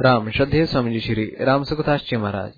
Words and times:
राम 0.00 0.30
श्रद्धे 0.30 0.66
स्वामी 0.66 0.92
जी 0.92 1.00
श्री 1.00 1.24
राम 1.40 1.62
सुखदास 1.64 2.02
जी 2.10 2.16
महाराज। 2.16 2.52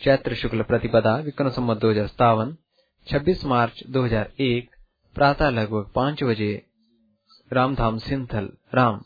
चैत्र 0.00 0.34
शुक्ल 0.34 0.62
प्रतिपदा 0.62 1.14
विक्रम 1.16 1.48
संवत 1.48 1.78
दो 1.78 1.90
हज़ार 1.90 2.06
सतावन 2.06 2.56
छब्बीस 3.06 3.44
मार्च 3.44 3.82
2001 3.86 4.68
प्रातः 5.14 5.50
लगभग 5.50 5.90
पाँच 5.94 6.22
बजे, 6.22 6.62
रामधाम 7.52 7.98
सिंथल, 7.98 8.48
राम। 8.74 9.00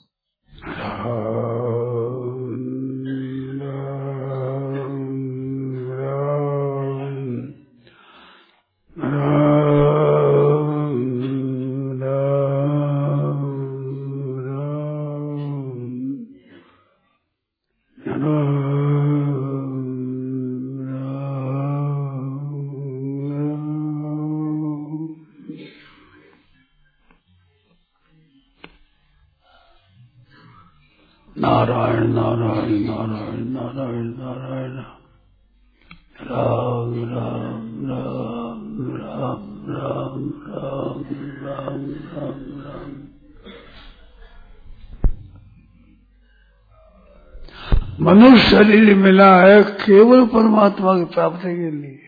मनुष्य 48.00 48.50
शरीर 48.50 48.94
मिला 48.94 49.36
है, 49.36 49.62
केवल 49.62 50.26
परमात्मा 50.26 50.98
की 50.98 51.04
प्राप्ति 51.04 51.56
के 51.56 51.70
लिए। 51.70 51.98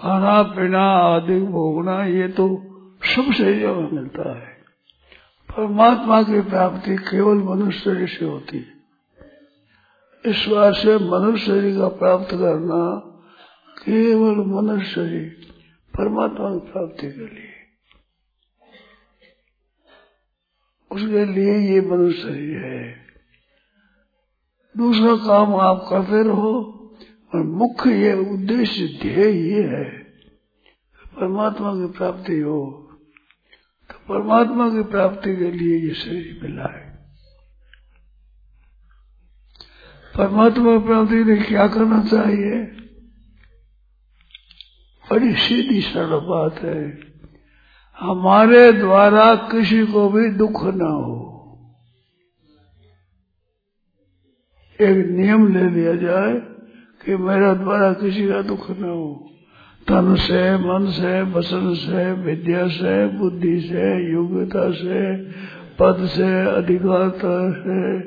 खाना 0.00 0.42
पीना 0.42 0.82
आदि 0.82 1.40
भोगना, 1.40 2.04
ये 2.04 2.28
तो 2.28 2.66
सब 3.02 3.32
शरीरों 3.32 3.80
में 3.80 3.90
मिलता 3.90 4.38
है। 4.38 4.64
परमात्मा 5.56 6.22
की 6.22 6.40
प्राप्ति 6.40 6.96
केवल 6.96 7.36
मनुष्य 7.36 7.80
शरीर 7.80 8.08
से 8.08 8.24
होती 8.24 8.58
है। 8.58 8.74
इस 10.26 10.48
बार 10.48 10.74
से 10.74 10.98
मनुष्य 10.98 11.46
शरीर 11.46 11.78
का 11.78 11.88
प्राप्त 11.88 12.28
करना 12.30 13.10
केवल 13.76 14.36
मनुष्य 14.46 14.86
शरीर 14.86 15.52
परमात्मा 15.94 16.50
की 16.50 16.72
प्राप्ति 16.72 17.06
के 17.08 17.26
लिए। 17.26 17.52
उसके 20.90 21.24
लिए 21.24 21.58
ये 21.64 21.80
मनुष्य 21.80 22.22
शरीर 22.22 22.58
है। 22.58 22.82
दूसरा 24.74 25.14
काम 25.26 25.54
आप 25.56 25.84
करते 25.90 26.22
रहो, 26.22 26.52
और 27.32 27.42
मुख्य 27.54 27.90
ये 27.92 28.12
उद्देश्य 28.24 28.86
ध्येय 29.02 29.36
ये 29.48 29.62
है, 29.68 29.84
परमात्मा 31.14 31.74
की 31.74 31.86
प्राप्ति 31.98 32.38
हो 32.40 32.60
तो 33.90 33.94
परमात्मा 34.08 34.68
की 34.70 34.82
प्राप्ति 34.82 35.36
के 35.36 35.50
लिए 35.50 35.76
ये 35.78 35.94
शरीर 35.94 36.40
मिला 36.42 36.68
है। 36.74 36.86
परमात्मा 40.14 40.78
प्राप्ति 40.78 41.22
लिए 41.24 41.42
क्या 41.42 41.66
करना 41.68 42.02
चाहिए? 42.04 42.64
बड़ी 45.14 45.34
सीधी 45.34 45.80
सरल 45.80 46.18
बात 46.18 46.58
है। 46.62 46.98
हमारे 48.00 48.72
द्वारा 48.72 49.34
किसी 49.34 49.86
को 49.86 50.08
भी 50.08 50.30
दुख 50.30 50.64
न 50.64 50.80
हो। 50.80 51.30
एक 54.80 55.06
नियम 55.06 55.54
ले 55.54 55.70
लिया 55.70 55.94
जाए 55.96 56.34
कि 57.04 57.16
मेरा 57.16 57.54
द्वारा 57.54 57.92
किसी 57.92 58.28
का 58.28 58.42
दुख 58.42 58.70
न 58.70 58.84
हो। 58.84 59.30
तन 59.88 60.14
से, 60.14 60.56
मन 60.56 60.86
से 60.90 61.22
वसन 61.22 61.74
से, 61.74 62.12
विद्या 62.12 62.68
से, 62.68 63.06
बुद्धि 63.06 63.60
से, 63.60 64.12
योग्यता 64.12 64.70
से, 64.70 65.22
पद 65.78 66.06
से, 66.06 66.56
अधिकारता 66.56 67.52
से, 67.52 68.00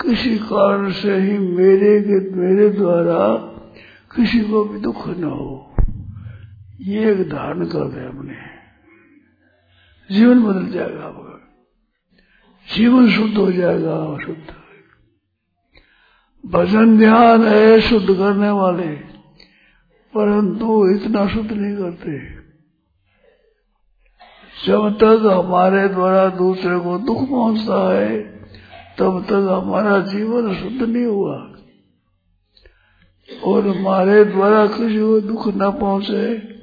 किसी 0.00 0.38
कारण 0.38 0.90
से 0.90 1.16
ही 1.16 1.38
मेरे 1.38 2.30
मेरे 2.30 2.68
द्वारा 2.68 3.36
किसी 4.16 4.40
को 4.40 4.64
भी 4.64 4.80
दुख 4.80 5.08
न 5.08 5.24
हो। 5.24 5.67
ये 6.80 7.12
एक 7.12 7.30
धारण 7.30 7.66
कर 7.66 7.84
दे 7.84 8.00
हमने 8.00 8.34
जीवन 10.14 10.42
बदल 10.42 10.66
जाएगा 10.66 11.04
आपका। 11.04 11.64
जीवन 12.76 13.10
शुद्ध 13.10 13.36
हो 13.36 13.52
जाएगा 13.52 14.18
शुद्ध 14.26 14.54
भजन 16.46 16.98
ध्यान 16.98 17.42
है, 17.46 17.80
शुद्ध 17.80 18.06
करने 18.06 18.50
वाले। 18.50 18.88
परंतु 20.14 20.90
इतना 20.90 21.28
शुद्ध 21.28 21.52
नहीं 21.52 21.76
करते। 21.76 22.34
जब 24.66 24.96
तक 24.96 25.44
हमारे 25.46 25.88
द्वारा 25.88 26.28
दूसरे 26.28 26.78
को 26.78 26.98
दुख 26.98 27.28
पहुँचता 27.28 27.96
है, 27.96 28.20
तब 28.98 29.24
तक 29.28 29.62
हमारा 29.64 29.98
जीवन 29.98 30.54
शुद्ध 30.54 30.82
नहीं 30.82 31.04
हुआ। 31.04 31.52
और 33.44 33.68
हमारे 33.68 34.24
द्वारा 34.24 34.66
किसी 34.66 34.98
को 34.98 35.20
दुख 35.20 35.48
न 35.48 35.70
पहुँचे 35.80 36.57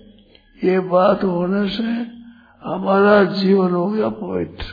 ये 0.64 0.80
बात 0.80 1.24
होने 1.24 1.70
से 1.70 1.84
हमारा 2.70 3.24
जीवन 3.24 3.72
हो 3.72 3.88
गया 3.88 4.10
पवित्र। 4.10 4.66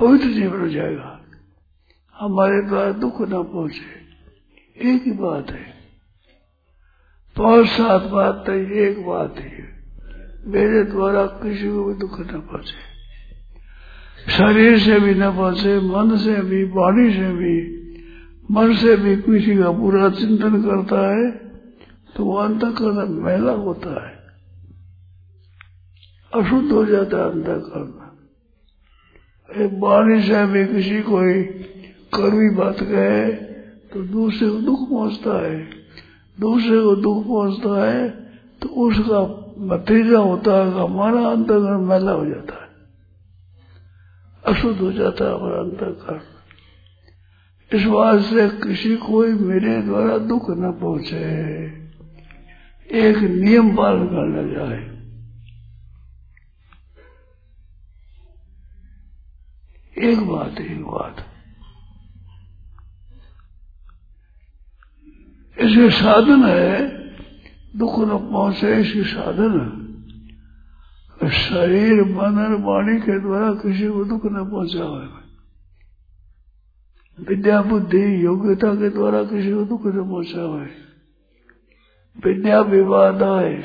पवित्र 0.00 0.26
जीवन 0.26 0.60
हो 0.60 0.68
जाएगा। 0.68 1.20
हमारे 2.18 2.62
द्वारा 2.62 2.92
दुख 2.92 3.20
न 3.20 3.42
पहुँचे। 3.42 3.98
एक 4.94 5.02
ही 5.02 5.10
बात 5.10 5.50
है। 5.50 5.78
पाँच 7.38 7.66
सात 7.66 8.02
बात 8.02 8.44
तो 8.46 8.52
एक 8.52 9.06
बात 9.06 9.38
है 9.38 9.78
मेरे 10.46 10.84
द्वारा 10.84 11.26
किसी 11.26 11.68
को 11.68 11.84
भी 11.84 11.94
दुख 11.94 12.20
न 12.20 12.24
पहुँचे। 12.24 12.98
शरीर 14.32 14.78
से 14.78 15.00
भी 15.00 15.14
न 15.14 15.36
पहुँचे, 15.36 15.80
मन 15.80 16.16
से 16.16 16.42
भी 16.42 16.64
वाणी 16.64 17.12
से 17.12 17.32
भी। 17.32 17.78
मन 18.50 18.74
से 18.74 18.96
भी 18.96 19.16
किसी 19.16 19.56
का 19.56 19.70
पूरा 19.70 20.10
चिंतन 20.10 20.62
करता 20.62 21.16
है। 21.16 21.47
तो 22.14 22.24
वो 22.24 22.36
अंतकरण 22.36 23.08
मैला 23.24 23.52
होता 23.52 23.92
है। 24.06 24.16
अशुद्ध 26.32 26.70
हो 26.72 26.84
जाता 26.84 27.16
है 27.16 27.30
अंतकरण। 27.30 27.96
एक 29.48 29.72
वाणी 29.74 30.20
से 30.22 30.44
भी 30.46 30.66
किसी 30.66 31.00
कोई 31.02 31.42
कड़वी 32.14 32.50
बात 32.50 32.76
कहे 32.82 33.32
तो 33.90 34.02
दूसरे 34.02 34.48
को 34.50 34.58
दुख 34.60 34.88
पहुँचता 34.90 35.34
है। 35.46 35.58
दूसरे 36.38 36.80
को 36.82 36.94
दुख 36.96 37.24
पहुँचता 37.26 37.84
है 37.84 38.08
तो 38.62 38.68
उसका 38.68 39.20
नतीजा 39.66 40.18
होता 40.18 40.52
है 40.54 40.72
हमारा 40.74 41.20
अंतकरण 41.28 41.84
मैला 41.86 42.12
हो 42.12 42.26
जाता 42.26 42.54
है। 42.54 42.68
अशुद्ध 44.44 44.80
हो 44.80 44.92
जाता 44.92 45.24
है 45.24 45.34
हमारा 45.34 45.58
अंतकरण। 45.58 46.20
इस 47.70 47.84
बात 47.86 48.20
से 48.20 48.48
किसी 48.58 48.96
कोई 48.96 49.32
मेरे 49.32 49.82
द्वारा 49.82 50.18
दुख 50.18 50.50
न 50.50 50.72
पहुँचे। 50.72 51.77
एक 52.92 53.16
नियम 53.16 53.76
पालन 53.76 54.06
करना 54.06 54.42
जाए 54.42 54.98
एक 59.98 60.20
बात 60.20 60.60
एक 60.60 60.82
बात। 60.82 61.16
इसके 65.60 65.90
साधन 65.90 66.44
है, 66.44 66.88
दुख 67.78 67.98
न 67.98 68.32
पहुँचे, 68.32 68.80
इसकी 68.80 69.04
साधन 69.04 69.84
शरीर, 71.30 72.04
मन 72.04 72.38
और 72.38 72.60
वाणी 72.60 73.00
के 73.00 73.20
द्वारा 73.20 73.54
किसी 73.54 73.88
को 73.88 74.04
दुख 74.04 74.26
न 74.26 74.50
पहुँचा 74.50 74.84
है। 74.84 75.28
विद्या, 77.28 77.62
बुद्धि, 77.62 78.24
योग्यता 78.24 78.74
के 78.74 78.90
द्वारा 78.90 79.24
किसी 79.24 79.52
को 79.52 79.64
दुख 79.64 79.86
न 79.86 80.10
पहुँचा 80.10 80.42
हुआ 80.42 80.62
है। 80.62 80.87
विद्या 82.16 82.62
है। 83.40 83.62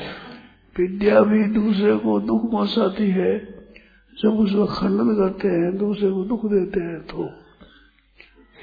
विद्या 0.78 1.20
भी 1.20 1.44
दूसरे 1.44 1.96
को 1.96 2.20
दुख 2.20 2.52
पहुंचाती 2.52 3.10
है। 3.10 3.38
जब 4.22 4.28
उसका 4.28 4.66
खंडन 4.66 5.14
करते 5.16 5.48
हैं, 5.48 5.78
दूसरे 5.78 6.10
को 6.10 6.24
दुख 6.24 6.46
देते 6.46 6.80
हैं 6.80 7.00
तो 7.00 7.28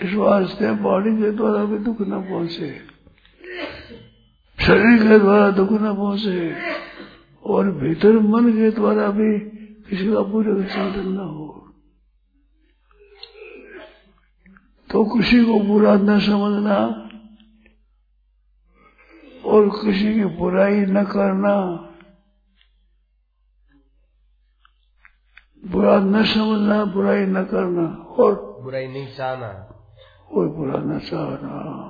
इस 0.02 0.14
वास्ते 0.14 0.70
वाणी 0.70 1.22
के 1.22 1.32
द्वारा 1.32 1.64
भी 1.64 1.78
दुख 1.78 2.02
न 2.02 2.22
पहुँचे। 2.30 2.78
शरीर 4.60 5.08
के 5.08 5.20
द्वारा 5.20 5.52
दुख 5.52 5.72
न 5.72 5.96
पहुँचे। 5.96 6.54
और 7.46 7.72
भीतर 7.72 8.20
मन 8.20 8.54
के 8.54 8.72
द्वारा 8.72 9.12
भी 9.12 9.40
किसी 9.90 10.14
का 10.14 10.22
पूरे 10.22 10.64
चिंतन 10.64 11.10
न 11.10 11.18
हो। 11.18 11.74
तो 14.92 15.06
किसी 15.06 15.46
को 15.46 15.60
बुरा 15.60 15.96
न 15.96 16.20
समझना 16.20 17.08
और 19.52 19.70
किसी 19.70 20.14
की 20.14 20.26
बुराई 20.26 20.80
न 20.80 21.04
करना। 21.04 21.88
बुरा 25.72 26.00
न 26.00 26.24
समझना 26.24 26.86
बुराई 26.86 27.26
न 27.26 27.44
करना 27.44 28.04
और 28.04 28.60
बुराई 28.64 28.88
नहीं 28.88 29.16
चाहना। 29.16 29.48
कोई 30.32 30.48
बुरा 30.48 30.80
न 30.80 31.00
चाहना। 31.00 31.88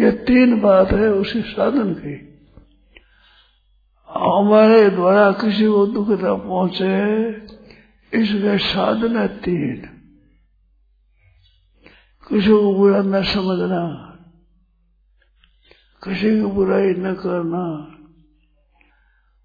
ये 0.00 0.12
तीन 0.12 0.60
बात 0.60 0.92
है 0.92 1.08
उसी 1.08 1.42
साधन 1.42 1.94
की। 1.94 2.36
हमारे 4.10 4.90
द्वारा 4.90 5.32
किसी 5.32 5.66
को 5.66 5.86
दुख 5.86 6.08
न 6.08 6.38
पहुँचे 6.38 7.30
इसके 8.20 8.58
साधन 8.58 9.16
है 9.16 9.28
तीन। 9.28 9.86
किसी 12.28 12.48
को 12.48 12.74
बुरा 12.74 13.02
न 13.02 13.22
समझना 13.22 14.12
किसी 16.04 16.30
की 16.30 16.42
बुराई 16.42 16.94
न 16.94 17.14
करना 17.14 17.92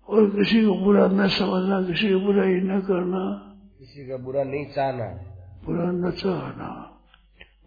और 0.10 0.30
किसी 0.30 0.66
को 0.66 0.74
बुरा 0.74 1.08
न 1.08 1.28
समझना 1.28 1.82
किसी 1.82 2.10
की 2.10 2.16
बुराई 2.16 2.54
न 2.54 2.82
करना। 2.82 3.54
किसी 3.80 4.10
का 4.10 4.18
बुरा 4.18 4.44
नहीं 4.44 4.66
चाहना। 4.66 5.06
बुरा 5.66 5.92
न 5.92 6.12
चाहना 6.12 7.00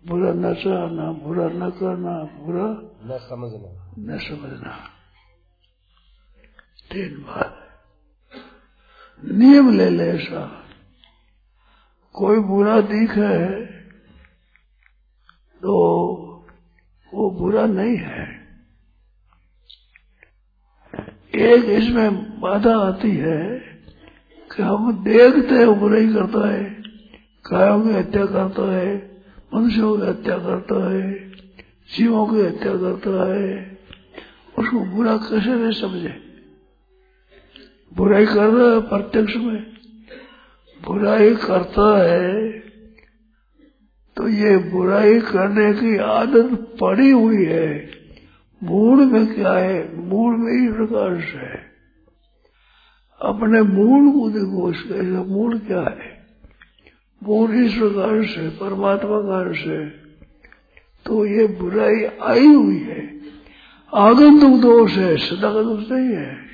बुरा 0.07 0.33
न 0.33 0.55
चाहना 0.55 1.13
बुरा 1.13 1.49
न 1.49 1.71
करना 1.71 2.25
बुरा 2.25 2.67
न 3.15 3.19
समझना। 3.19 3.95
न 3.99 4.19
समझना। 4.19 4.79
तीन 6.93 7.23
बात। 7.23 7.59
नियम 9.25 9.77
ले 9.77 9.91
ले 9.91 10.05
ऐसा। 10.05 10.61
कोई 12.13 12.39
बुरा 12.39 12.81
दिखे 12.81 13.67
तो 15.63 15.77
वो 17.15 17.31
बुरा 17.31 17.67
नहीं 17.67 17.97
है। 17.97 18.44
एक 21.35 21.65
इसमें 21.83 22.41
बाधा 22.41 22.77
आती 22.77 23.11
है 23.11 23.59
कि 24.57 24.63
हम 24.63 25.05
देखते 25.05 25.55
हैं, 25.55 25.81
बुराई 25.81 26.07
करता 26.07 26.49
है 26.49 26.83
गायों 27.53 27.81
की 27.83 27.91
हत्या 27.91 28.25
करता 28.27 28.73
है, 28.77 29.23
मनुष्यों 29.55 29.99
की 29.99 30.07
हत्या 30.07 30.39
करता 30.39 30.91
है, 30.91 31.31
जीवों 31.97 32.27
की 32.27 32.41
हत्या 32.41 32.73
करता 32.73 33.35
है, 33.35 33.79
उसको 34.59 34.81
बुरा 34.81 35.17
कैसे 35.17 35.55
नहीं 35.55 35.73
समझे? 35.73 36.15
बुराई 37.97 38.27
कर 38.27 38.49
रहा 38.49 38.75
है 38.75 38.81
प्रत्यक्ष 38.81 39.37
में। 39.37 39.75
बुराई 40.87 41.35
करता 41.35 42.03
है 42.03 42.51
तो 44.17 44.29
ये 44.29 44.57
बुराई 44.57 45.21
करने 45.21 45.73
की 45.73 45.97
आदत 45.97 46.77
पड़ी 46.81 47.11
हुई 47.11 47.45
है। 47.45 47.91
मूड 48.65 48.99
में 48.99 49.35
क्या 49.35 49.53
है? 49.53 49.97
मूल 49.97 50.37
में 50.37 50.53
ही 50.53 50.73
प्रकार 50.73 51.21
से 51.21 51.39
है। 51.39 51.75
अपने 53.21 53.63
मूल 53.63 54.13
को 54.13 54.31
देखो 54.31 54.71
इसका 54.71 55.23
मूड 55.23 55.67
क्या 55.67 55.81
है? 55.81 56.27
मूल 57.23 57.65
इस 57.65 57.75
प्रकार 57.75 58.25
से 58.25 58.49
परमात्मा 58.49 59.19
कार 59.21 59.55
से 59.55 59.89
तो 61.07 61.27
ये 61.27 61.47
बुराई 61.47 62.05
आई 62.23 62.47
हुई 62.47 62.79
है। 62.79 63.21
आगंतुक 63.95 64.61
दोष 64.61 64.93
है, 64.93 65.17
सदा 65.17 65.53
का 65.53 65.63
दोष 65.63 65.91
नहीं 65.91 66.17
है। 66.17 66.45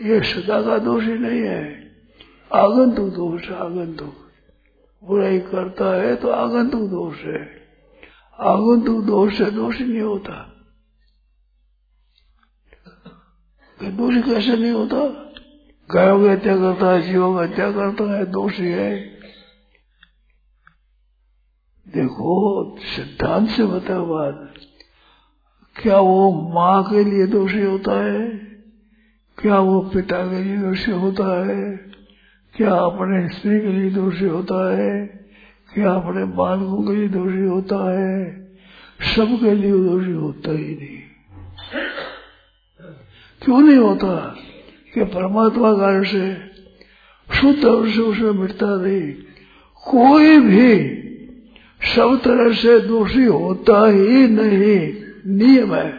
ये 0.00 0.22
सदा 0.22 0.62
का 0.62 0.78
दोष 0.78 1.04
ही 1.04 1.18
नहीं 1.18 1.40
है। 1.40 1.90
आगंतुक 2.52 3.08
दोष 3.08 3.50
आगंतुक। 3.50 4.14
बुराई 5.04 5.38
करता 5.38 6.02
है 6.02 6.16
तो 6.16 6.28
आगंतुक 6.28 6.80
दोष 6.80 7.24
है। 7.24 7.63
आगंतुक 8.40 9.04
दोष 9.04 9.38
से 9.38 9.50
दोष 9.50 9.80
नहीं 9.80 10.00
होता। 10.00 10.50
दोष 13.82 14.24
कैसे 14.24 14.56
नहीं 14.56 14.70
होता? 14.70 15.30
गायों 15.94 16.20
की 16.20 16.28
हत्या 16.28 16.56
करता 16.56 16.92
है, 16.92 17.02
जीवों 17.02 17.38
की 17.38 17.52
हत्या 17.52 17.72
करता 17.72 18.16
है, 18.16 18.26
दोषी 18.26 18.66
है 18.66 19.14
देखो, 21.88 22.76
सिद्धांत 22.78 23.48
से 23.48 23.64
बता 23.64 23.98
बात, 23.98 24.54
क्या 25.82 26.00
वो 26.00 26.50
माँ 26.54 26.82
के 26.82 27.04
लिए 27.04 27.26
दोषी 27.26 27.62
होता 27.62 28.04
है? 28.04 28.28
क्या 29.38 29.58
वो 29.58 29.80
पिता 29.80 30.30
के 30.30 30.44
लिए 30.44 30.56
दोषी 30.56 30.90
होता 30.90 31.46
है? 31.46 31.76
क्या 32.56 32.74
अपने 32.74 33.28
स्त्री 33.28 33.60
के 33.60 33.66
लिए 33.66 33.90
दोषी 33.90 34.24
होता 34.24 34.76
है? 34.76 35.13
क्या 35.74 35.92
अपने 35.92 36.24
बालकों 36.24 36.82
के 36.82 36.96
लिए 36.96 37.08
दोषी 37.08 37.44
होता 37.46 38.00
है। 38.00 38.44
सबके 39.16 39.54
लिए 39.54 39.70
दोषी 39.70 40.10
होता 40.10 40.50
ही 40.50 40.64
नहीं। 40.64 40.98
क्यों 43.42 43.60
नहीं 43.60 43.76
होता? 43.76 44.36
कि 44.94 45.04
परमात्मा 45.04 45.72
कारण 45.72 46.04
से 46.04 46.34
शुद्ध 47.34 47.88
से 47.94 48.00
उसमें 48.00 48.30
मिटता 48.30 48.66
नहीं। 48.66 49.12
कोई 49.74 50.38
भी 50.38 50.78
सब 51.96 52.20
तरह 52.24 52.54
से 52.54 52.80
दोषी 52.80 53.24
होता 53.24 53.88
ही 53.88 54.28
नहीं। 54.28 54.94
नियम 55.26 55.74
है। 55.74 55.92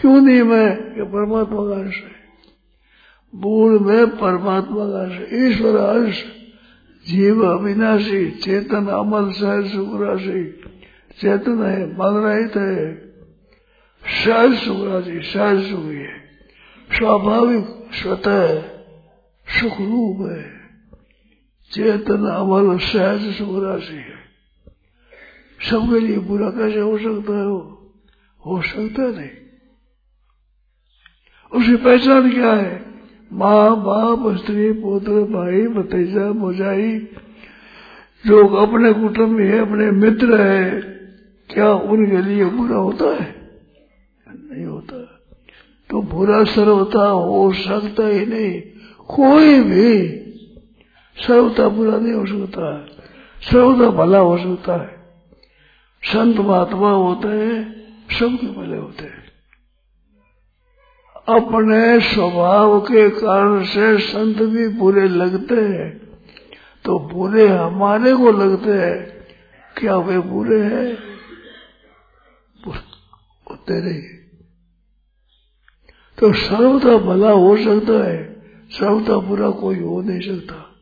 क्यों 0.00 0.20
नियम 0.20 0.54
है? 0.54 0.76
कि 0.76 1.02
परमात्मा 1.02 1.68
का 1.68 1.80
अंश 1.80 1.96
है। 1.96 2.20
मूल 3.34 3.78
में 3.78 4.06
परमात्मा 4.06 4.84
का 4.84 5.02
अंश 5.02 5.32
ईश्वर 5.32 5.76
अंश 5.76 6.39
जीव 7.08 7.46
अविनाशी, 7.46 8.30
चेतन 8.30 8.86
अमल 8.86 9.32
सहज 9.32 9.72
सुखराशि 9.72 10.62
चेतन 11.20 11.62
है 11.62 11.86
मन 11.92 12.22
रहित 12.24 12.56
है। 12.56 12.94
सहज 14.24 14.58
सुखराशि 14.58 15.20
सहज 15.22 15.62
सुखी 15.62 15.96
है। 15.96 16.20
स्वाभाविक 16.92 17.64
स्वतः 17.92 18.62
सुख 19.60 19.72
रूप 19.80 20.30
है। 20.32 20.60
चेतन 21.72 22.26
अमल 22.26 22.78
सहज 22.78 23.34
सुखराशि 23.34 23.92
है। 23.92 24.20
सबके 25.70 26.00
लिए 26.00 26.18
बुरा 26.18 26.50
कैसे 26.50 26.80
हो 26.80 26.98
सकता 26.98 27.38
है 27.38 27.46
वो? 27.46 27.92
हो 28.46 28.62
सकता 28.62 29.02
नहीं। 29.02 29.30
उसकी 31.52 31.76
पहचान 31.76 32.32
क्या 32.32 32.52
है? 32.52 32.89
माँ 33.32 33.76
बाप 33.76 34.36
स्त्री, 34.36 34.72
पुत्र, 34.72 35.10
भाई, 35.10 35.66
भतीजा 35.66 36.32
मोजाई 36.32 36.98
जो 38.26 38.46
अपने 38.46 38.92
कुटुंब 38.92 39.40
है, 39.40 39.58
अपने 39.58 39.90
मित्र 39.90 40.40
है। 40.40 40.80
क्या 41.50 41.74
उनके 41.74 42.22
लिए 42.22 42.44
बुरा 42.44 42.76
होता 42.76 43.04
है? 43.04 43.34
नहीं 44.28 44.64
होता। 44.64 45.20
तो 45.90 46.02
बुरा 46.02 46.44
सर्वता 46.44 47.08
हो 47.08 47.52
सकता 47.52 48.06
ही 48.06 48.26
नहीं। 48.26 48.60
कोई 49.08 49.60
भी 49.60 50.08
सर्वता 51.16 51.68
बुरा 51.68 51.98
नहीं 51.98 52.12
हो 52.12 52.26
सकता। 52.26 52.86
सर्वता 53.42 53.90
भला 53.90 54.18
हो 54.18 54.38
सकता 54.38 54.82
है। 54.82 55.00
संत 56.02 56.36
महात्मा 56.36 56.90
होते 56.90 57.28
हैं 57.28 57.80
सबके 58.10 58.46
भले 58.46 58.76
होते 58.76 59.04
हैं। 59.04 59.19
अपने 61.28 62.00
स्वभाव 62.00 62.80
के 62.80 63.10
कारण 63.10 63.64
से 63.64 63.98
संत 63.98 64.36
भी 64.36 64.68
बुरे 64.68 65.08
लगते 65.08 65.54
हैं। 65.54 65.98
तो 66.84 66.98
बुरे 66.98 67.48
हमारे 67.48 68.14
को 68.14 68.32
लगते 68.32 68.70
हैं। 68.70 69.20
क्या 69.76 69.96
वे 69.96 70.18
बुरे 70.18 70.62
हैं? 70.62 71.10
होते 73.50 73.82
नहीं 73.82 74.20
तो 76.18 76.32
सर्वथा 76.32 76.98
भला 76.98 77.30
हो 77.30 77.56
सकता 77.56 78.08
है, 78.08 78.42
सर्वथा 78.70 79.18
बुरा 79.18 79.50
कोई 79.50 79.80
हो 79.80 80.02
नहीं 80.02 80.20
सकता। 80.20 80.76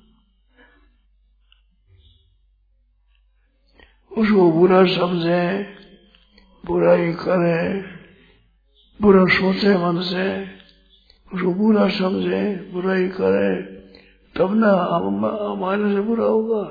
उसको 4.19 4.53
बुरा 4.53 4.85
समझे, 4.85 5.63
बुराई 6.67 7.13
करें। 7.13 7.98
बुरा 9.03 9.25
सोचे 9.25 9.75
मन 9.75 10.01
से 10.01 10.45
उसको 11.35 11.55
बुरा 11.55 11.89
समझे, 11.89 12.71
बुराई 12.75 13.09
करे, 13.09 13.63
तब 14.37 14.55
ना 14.55 14.73
हमारे 15.51 15.95
से 15.95 16.01
बुरा 16.01 16.25
होगा। 16.25 16.63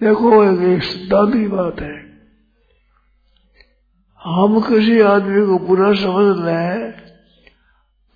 देखो, 0.00 0.44
एक 0.44 0.82
की 1.32 1.48
बात 1.48 1.80
है। 1.80 2.04
हम 4.24 4.60
किसी 4.60 5.00
आदमी 5.00 5.46
को 5.46 5.58
बुरा 5.58 5.92
समझ 5.94 6.36
लें 6.44 6.90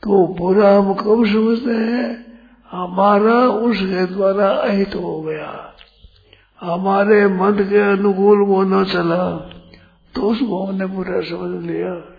तो 0.02 0.26
बुरा 0.26 0.76
हम 0.76 0.95
कब 0.95 1.26
समझते 1.26 1.71
हैं? 1.71 2.38
हमारा 2.71 3.38
उसके 3.49 4.07
द्वारा 4.07 4.49
अहित 4.49 4.95
हो 4.95 5.23
गया। 5.23 5.75
हमारे 6.61 7.26
मन 7.28 7.52
के 7.52 7.78
अनुकूल 7.92 8.38
वो 8.38 8.62
न 8.62 8.85
चला 8.85 9.30
तो 10.14 10.23
उसको 10.23 10.66
हमने 10.66 10.87
बुरा 10.87 11.21
समझ 11.21 11.64
लिया। 11.64 12.14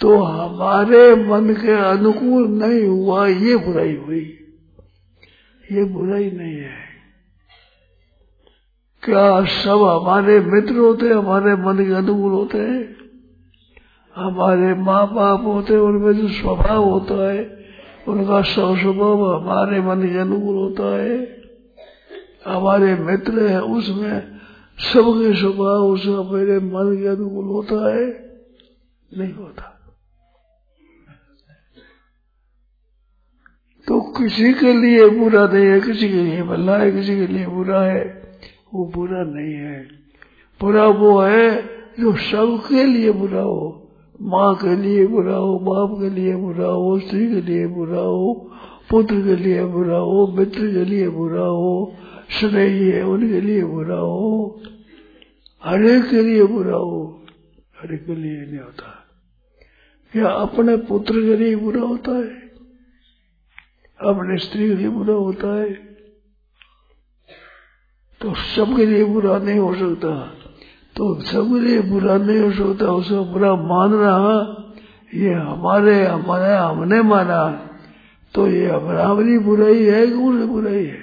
तो 0.00 0.18
हमारे 0.18 1.14
मन 1.14 1.54
के 1.54 1.72
अनुकूल 1.72 2.48
नहीं 2.48 2.84
हुआ, 2.84 3.26
ये 3.26 3.56
बुराई 3.56 3.96
हुई। 3.96 4.38
ये 5.72 5.84
बुराई 5.84 6.30
नहीं 6.30 6.56
है। 6.56 6.86
क्या 9.02 9.44
सब 9.44 9.82
हमारे 9.82 10.40
मित्र 10.40 10.78
होते, 10.78 11.08
हमारे 11.08 11.54
मन 11.54 11.84
के 11.84 11.92
अनुकूल 11.94 12.32
होते 12.32 12.58
हैं? 12.58 12.96
हमारे 14.16 14.74
माँ 14.74 15.14
बाप 15.14 15.44
होते, 15.44 15.76
उनमें 15.76 16.12
जो 16.12 16.28
स्वभाव 16.28 16.84
होता 16.84 17.32
है, 17.32 17.64
उनका 18.08 18.42
सब 18.42 18.76
स्वभाव 18.76 19.34
हमारे 19.34 19.80
मन 19.80 20.02
के 20.02 20.18
अनुकूल 20.18 20.54
होता 20.54 20.96
है। 20.96 21.42
हमारे 22.46 22.94
मित्र 22.94 23.46
है, 23.46 23.62
उसमें 23.62 24.20
सबके 24.78 25.36
स्वभाव, 25.36 25.86
उसका 25.86 26.32
मेरे 26.32 26.58
मन 26.58 26.96
के 27.00 27.06
अनुकूल 27.06 27.44
होता 27.44 27.96
है। 27.96 28.26
नहीं 29.18 29.34
होता। 29.34 29.72
किसी 34.14 34.52
के 34.54 34.72
लिए 34.72 35.08
बुरा 35.10 35.46
नहीं 35.46 35.66
है 35.66 35.80
किसी 35.80 36.08
के 36.08 36.22
लिए 36.22 36.42
भला 36.42 36.76
है 36.78 36.90
किसी 36.92 37.16
के 37.16 37.26
लिए 37.26 37.46
बुरा 37.46 37.82
है 37.82 38.04
वो 38.74 38.84
बुरा 38.94 39.22
नहीं 39.24 39.54
है 39.54 39.80
बुरा 40.60 40.86
वो 41.00 41.18
है 41.20 41.48
जो 42.00 42.12
सबके 42.22 42.84
लिए 42.84 43.12
बुरा 43.12 43.42
हो 43.42 43.64
माँ 44.24 44.54
के 44.54 44.76
लिए 44.76 45.06
बुरा 45.06 45.36
हो 45.36 45.58
बाप 45.58 45.98
के 46.00 46.10
लिए 46.10 46.34
बुरा 46.36 46.66
हो 46.66 46.98
स्त्री 47.00 47.26
के 47.26 47.40
लिए 47.40 47.66
बुरा 47.66 48.00
हो 48.00 48.32
पुत्र 48.90 49.20
के 49.24 49.36
लिए 49.36 49.64
बुरा 49.66 49.98
हो 49.98 50.26
मित्र 50.36 50.72
के 50.72 50.84
लिए 50.84 51.08
बुरा 51.08 51.46
हो 51.46 51.74
स्नेही 52.30 52.88
है 52.90 53.02
उनके 53.04 53.40
लिए 53.40 53.62
बुरा 53.64 53.96
हो 53.96 54.30
हरेक 55.62 56.10
के 56.10 56.22
लिए 56.22 56.44
बुरा 56.46 56.76
हो 56.76 56.98
हरेक 57.76 58.06
के 58.06 58.14
लिए 58.14 58.40
नहीं 58.40 58.58
होता 58.58 58.92
क्या 60.14 60.28
अपने 60.28 60.76
पुत्र 60.88 61.20
के 61.20 61.36
लिए 61.36 61.56
बुरा 61.56 61.82
होता 61.82 62.16
है 62.16 62.45
अपने 64.00 64.38
स्त्री 64.38 64.68
के 64.68 64.74
लिए 64.74 64.88
बुरा 64.88 65.14
होता 65.14 65.48
है 65.56 65.86
तो 68.20 68.34
सबके 68.34 68.86
लिए 68.86 69.04
बुरा 69.04 69.38
नहीं 69.38 69.58
हो 69.58 69.74
सकता। 69.74 70.10
तो 70.96 71.20
सबके 71.20 71.60
लिए 71.60 71.80
बुरा 71.80 72.16
नहीं 72.18 72.40
हो 72.40 72.50
सकता, 72.52 72.92
उसको 72.92 73.24
बुरा 73.24 73.54
मानना, 73.54 74.12
ये 75.14 75.32
हमारे 75.32 76.06
हमारे, 76.06 76.56
हमने 76.56 77.02
माना। 77.02 77.40
तो 78.34 78.48
ये 78.48 78.70
हमारी 78.70 79.38
बुराई 79.38 79.84
है 79.84 80.06
कि 80.06 80.12
उसकी 80.12 80.46
बुराई 80.46 80.84
है? 80.84 81.02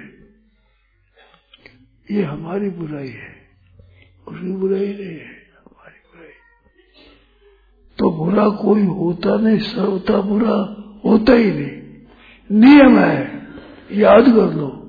ये 2.12 2.24
हमारी 2.24 2.70
बुराई 2.70 3.08
है, 3.08 3.36
उसकी 4.28 4.52
बुराई 4.52 4.88
नहीं 4.88 5.20
है, 5.20 5.30
हमारी 5.60 6.00
बुराई। 6.10 6.34
तो 8.00 8.12
बुरा 8.12 8.50
कोई 8.50 8.84
होता 8.84 9.38
नहीं 9.38 9.60
सर्वता 9.60 10.22
बुरा 10.22 10.58
होता 11.06 11.34
ही 11.34 11.52
नहीं। 11.52 11.83
नियम 12.54 13.00
है, 13.00 13.48
याद 13.92 14.26
कर 14.26 14.54
लो। 14.54 14.80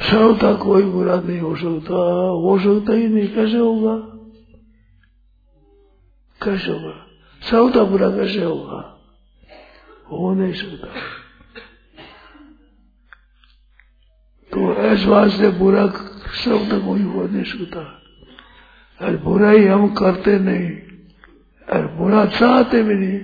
सर्वता 0.00 0.54
कोई 0.54 0.82
बुरा 0.82 1.20
नहीं 1.20 1.40
हो 1.40 1.56
सकता 1.56 1.94
हो 2.28 2.58
सकता 2.58 2.92
ही 2.92 3.08
नहीं, 3.08 3.28
कैसे 3.28 3.56
होगा? 3.56 3.96
कैसे 6.42 6.70
होगा? 6.70 7.06
सर्वता 7.42 7.82
बुरा 7.82 8.10
कैसे 8.10 8.44
होगा? 8.44 8.98
हो 10.12 10.34
नहीं 10.34 10.52
सकता। 10.52 10.88
तो 14.52 14.72
बात 15.04 15.30
से 15.30 15.50
बुरा 15.50 15.86
शब्द 16.44 16.82
कोई 16.86 17.02
हो 17.02 17.28
नहीं 17.28 17.44
सकता। 17.44 18.02
अरे 19.06 19.16
ही 19.50 19.66
हम 19.66 19.94
करते 19.94 20.38
नहीं। 20.38 20.70
अरे 21.68 21.98
बुरा 21.98 22.24
चाहते 22.26 22.82
भी 22.82 22.94
नहीं। 22.94 23.20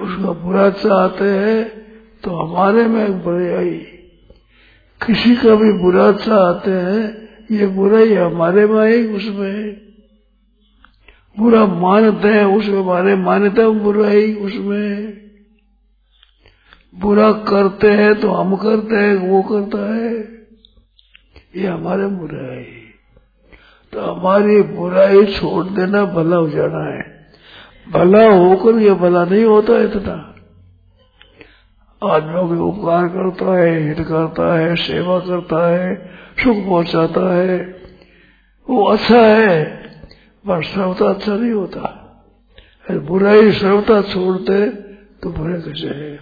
उसका 0.00 0.32
बुरा 0.32 0.70
चाहते 0.70 1.24
हैं 1.24 1.85
तो 2.26 2.36
हमारे 2.36 2.84
में 2.84 3.24
बुराई 3.24 3.74
किसी 5.06 5.36
का 5.36 5.54
भी 5.54 5.72
बुरा 5.72 6.12
चाहते 6.12 6.70
हैं, 6.70 7.28
ये 7.50 7.66
बुराई 7.66 8.14
हमारे 8.14 8.66
में 8.66 8.80
आई, 8.80 9.06
उसमें। 9.06 9.80
बुरा 11.38 11.66
मानते 11.66 12.28
हैं 12.28 12.44
उसमें 12.44 12.82
हमारे 12.82 13.14
मान्यता 13.14 13.68
बुराई, 13.68 14.34
उसमें। 14.34 15.18
बुरा 16.94 17.32
करते 17.32 17.90
हैं 17.90 18.20
तो 18.20 18.30
हम 18.30 18.56
करते 18.56 18.96
हैं, 18.96 19.16
वो 19.16 19.42
करता 19.42 19.94
है। 19.94 20.18
ये 21.56 21.66
हमारे 21.66 22.06
बुराई। 22.06 22.64
तो 23.92 24.00
हमारी 24.00 24.62
बुराई 24.62 25.24
छोड़ 25.24 25.66
देना, 25.66 26.04
भला 26.04 26.36
हो 26.36 26.48
जाना 26.48 26.84
है। 26.84 27.26
भला 27.90 28.30
होकर 28.30 28.78
ये 28.78 28.92
भला 28.94 29.24
नहीं 29.24 29.44
होता 29.44 29.78
इतना। 29.78 30.32
आदमियों 32.04 32.48
के 32.48 32.54
उपकार 32.54 33.08
करता 33.08 33.58
है, 33.58 33.88
हित 33.88 33.96
करता 34.00 34.58
है, 34.58 34.76
सेवा 34.76 35.18
करता 35.18 35.68
है, 35.68 36.10
सुख 36.44 36.56
पहुंचाता 36.56 37.34
है। 37.34 37.76
वो 38.70 38.84
अच्छा 38.84 39.20
है, 39.20 39.64
पर 40.46 40.62
सर्वता 40.62 41.06
अच्छा 41.06 41.34
नहीं 41.34 41.52
होता। 41.52 42.02
बुराई 42.90 43.52
सर्वता 43.52 44.02
छोड़ते 44.02 44.70
तो 45.22 45.30
बुरे 45.30 45.60
कैसे 45.60 45.86
है? 45.86 46.16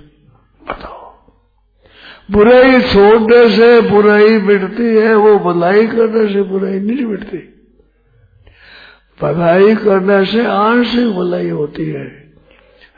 बताओ। 0.69 1.13
बुराई 2.31 2.81
छोड़ने 2.81 3.51
से 3.51 3.81
बुराई 3.81 4.39
मिटती 4.39 4.97
है, 4.97 5.15
वो 5.15 5.39
भलाई 5.39 5.87
करने 5.87 6.33
से 6.33 6.43
बुराई 6.43 6.81
नहीं 6.81 7.05
मिटती। 7.07 7.71
भलाई 9.23 9.77
करने 9.77 10.25
से 10.25 10.47
आंशिक 10.47 11.17
भलाई 11.17 11.49
होती 11.49 11.91
है। 11.91 12.05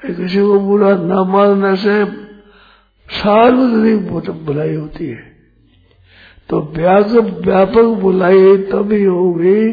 किसी 0.06 0.40
को 0.40 0.60
बुरा 0.60 0.96
न 0.96 1.12
मानने 1.28 1.76
से 1.76 2.25
सार्वजनिक 3.08 3.98
बुलाई 4.46 4.74
होती 4.74 5.06
है। 5.06 5.22
तो 6.48 6.60
व्यापक 6.72 7.40
व्यापक 7.44 7.86
बुलाई 8.00 8.56
तभी 8.56 9.02
होगी 9.04 9.72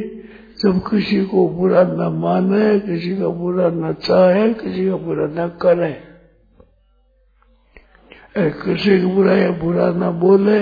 जब 0.59 0.79
किसी 0.79 1.25
को 1.25 1.47
बुरा 1.49 1.83
न 1.83 2.07
माने, 2.13 2.79
किसी 2.79 3.15
का 3.17 3.27
बुरा 3.27 3.69
न 3.69 3.93
चाहे, 3.93 4.53
किसी 4.53 4.85
का 4.89 4.95
बुरा 4.95 5.25
न 5.27 5.47
करे। 5.61 5.93
किसी 8.37 8.99
की 8.99 9.05
बुराई 9.05 9.47
बुरा 9.59 9.89
न 9.91 10.11
बोले, 10.19 10.61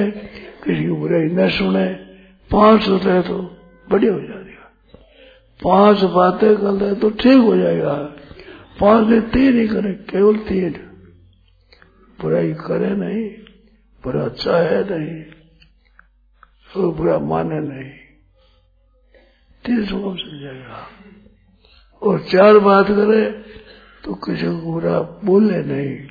किसी 0.63 0.83
की 0.83 0.91
बुराई 0.91 1.23
न 1.23 1.49
सुने, 1.49 1.85
पाँच 2.51 2.87
होते 2.89 3.09
हैं 3.09 3.23
तो 3.23 3.37
बढ़िया 3.87 4.13
हो 4.13 4.19
जाएगा 4.19 4.39
पाँच 5.59 6.03
बातें 6.03 6.55
कर 6.57 6.71
रहे 6.71 6.95
तो 6.95 7.09
ठीक 7.09 7.37
हो 7.37 7.55
जाएगा। 7.57 7.93
पाँच 8.79 9.07
दिन 9.07 9.21
तीन 9.21 9.59
ही 9.59 9.67
करे, 9.67 9.91
केवल 10.09 10.35
तीन। 10.37 10.75
बुराई 12.21 12.53
करे 12.53 12.89
नहीं, 12.89 13.29
बुरा 14.03 14.27
चाहे 14.27 14.83
नहीं 14.83 15.23
तो 16.73 16.91
बुरा 16.91 17.19
माने 17.19 17.59
नहीं। 17.59 17.91
तीन 19.65 19.85
सुगम 19.85 20.15
से 20.15 20.39
जाएगा। 20.39 20.87
और 22.01 22.23
चार 22.23 22.59
बात 22.59 22.87
करे 22.87 23.31
तो 24.03 24.13
किसी 24.13 24.45
को 24.45 24.71
बुरा 24.71 24.99
बोले 25.01 25.61
नहीं, 25.63 26.07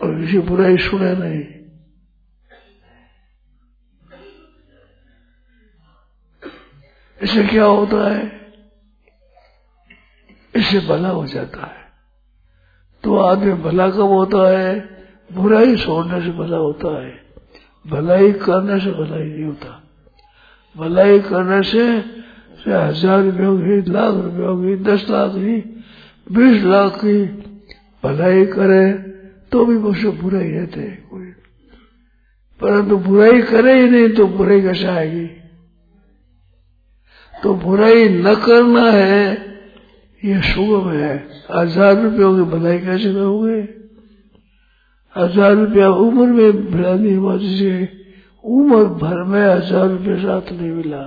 और 0.00 0.20
किसी 0.20 0.38
बुराई 0.38 0.76
सुने 0.76 1.12
नहीं। 1.14 1.60
इससे 7.22 7.46
क्या 7.46 7.64
होता 7.64 8.10
है? 8.10 8.52
इससे 10.56 10.80
भला 10.80 11.08
हो 11.08 11.26
जाता 11.26 11.66
है। 11.66 11.92
तो 13.04 13.16
आदमी 13.16 13.52
भला 13.52 13.90
कब 13.90 14.00
होता 14.00 14.48
है? 14.58 14.99
बुराई 15.30 15.76
छोड़ने 15.76 16.20
से 16.20 16.30
भला 16.30 16.56
होता 16.56 17.02
है। 17.02 17.12
भलाई 17.84 18.32
करने 18.32 18.78
से 18.80 18.90
भलाई 18.90 19.24
नहीं 19.24 19.44
होता। 19.44 19.82
भलाई 20.76 21.18
करने 21.20 21.62
से 21.62 21.84
हज़ार 22.66 23.22
रुपये 23.24 23.46
होगी, 23.46 23.80
लाख 23.92 24.14
रुपये 24.14 24.46
होगी, 24.46 24.76
दस 24.76 25.06
लाख 25.10 25.30
की 25.30 25.56
बीस 26.32 26.62
लाख 26.64 26.96
की 26.96 27.24
भलाई 28.04 28.44
करे 28.46 28.92
तो 29.52 29.64
भी 29.66 29.76
वो 29.76 29.88
मुझसे 29.88 30.08
बुराई 30.08 30.50
रहते 30.50 30.80
है 30.80 30.96
कोई। 31.10 31.26
परंतु 32.60 32.96
बुराई 32.98 33.40
करे 33.42 33.80
ही 33.80 33.90
नहीं 33.90 34.08
तो 34.08 34.26
बुराई 34.26 34.60
कैसे 34.60 34.86
आएगी? 34.86 35.26
तो 37.34 37.54
बुराई 37.54 38.08
न 38.08 38.34
करना 38.36 38.90
है, 38.90 39.32
ये 40.22 40.40
सुगम 40.42 40.90
है। 40.90 41.14
हज़ार 41.50 41.96
रुपयों 41.96 42.34
की 42.36 42.50
भलाई 42.50 42.78
कैसे 42.78 43.12
करोगे? 43.14 43.79
हज़ार 45.16 45.54
रुपया 45.54 45.88
उम्र 45.88 46.26
में 46.26 46.52
मिला 46.52 46.94
नहीं 46.94 47.16
हुआ 47.16 47.36
जिसे 47.36 47.70
उम्र 48.44 48.84
भर 48.84 49.22
में 49.22 49.40
हज़ार 49.40 49.88
रुपये 49.88 50.16
साथ 50.16 50.52
नहीं 50.52 50.70
मिला। 50.70 51.02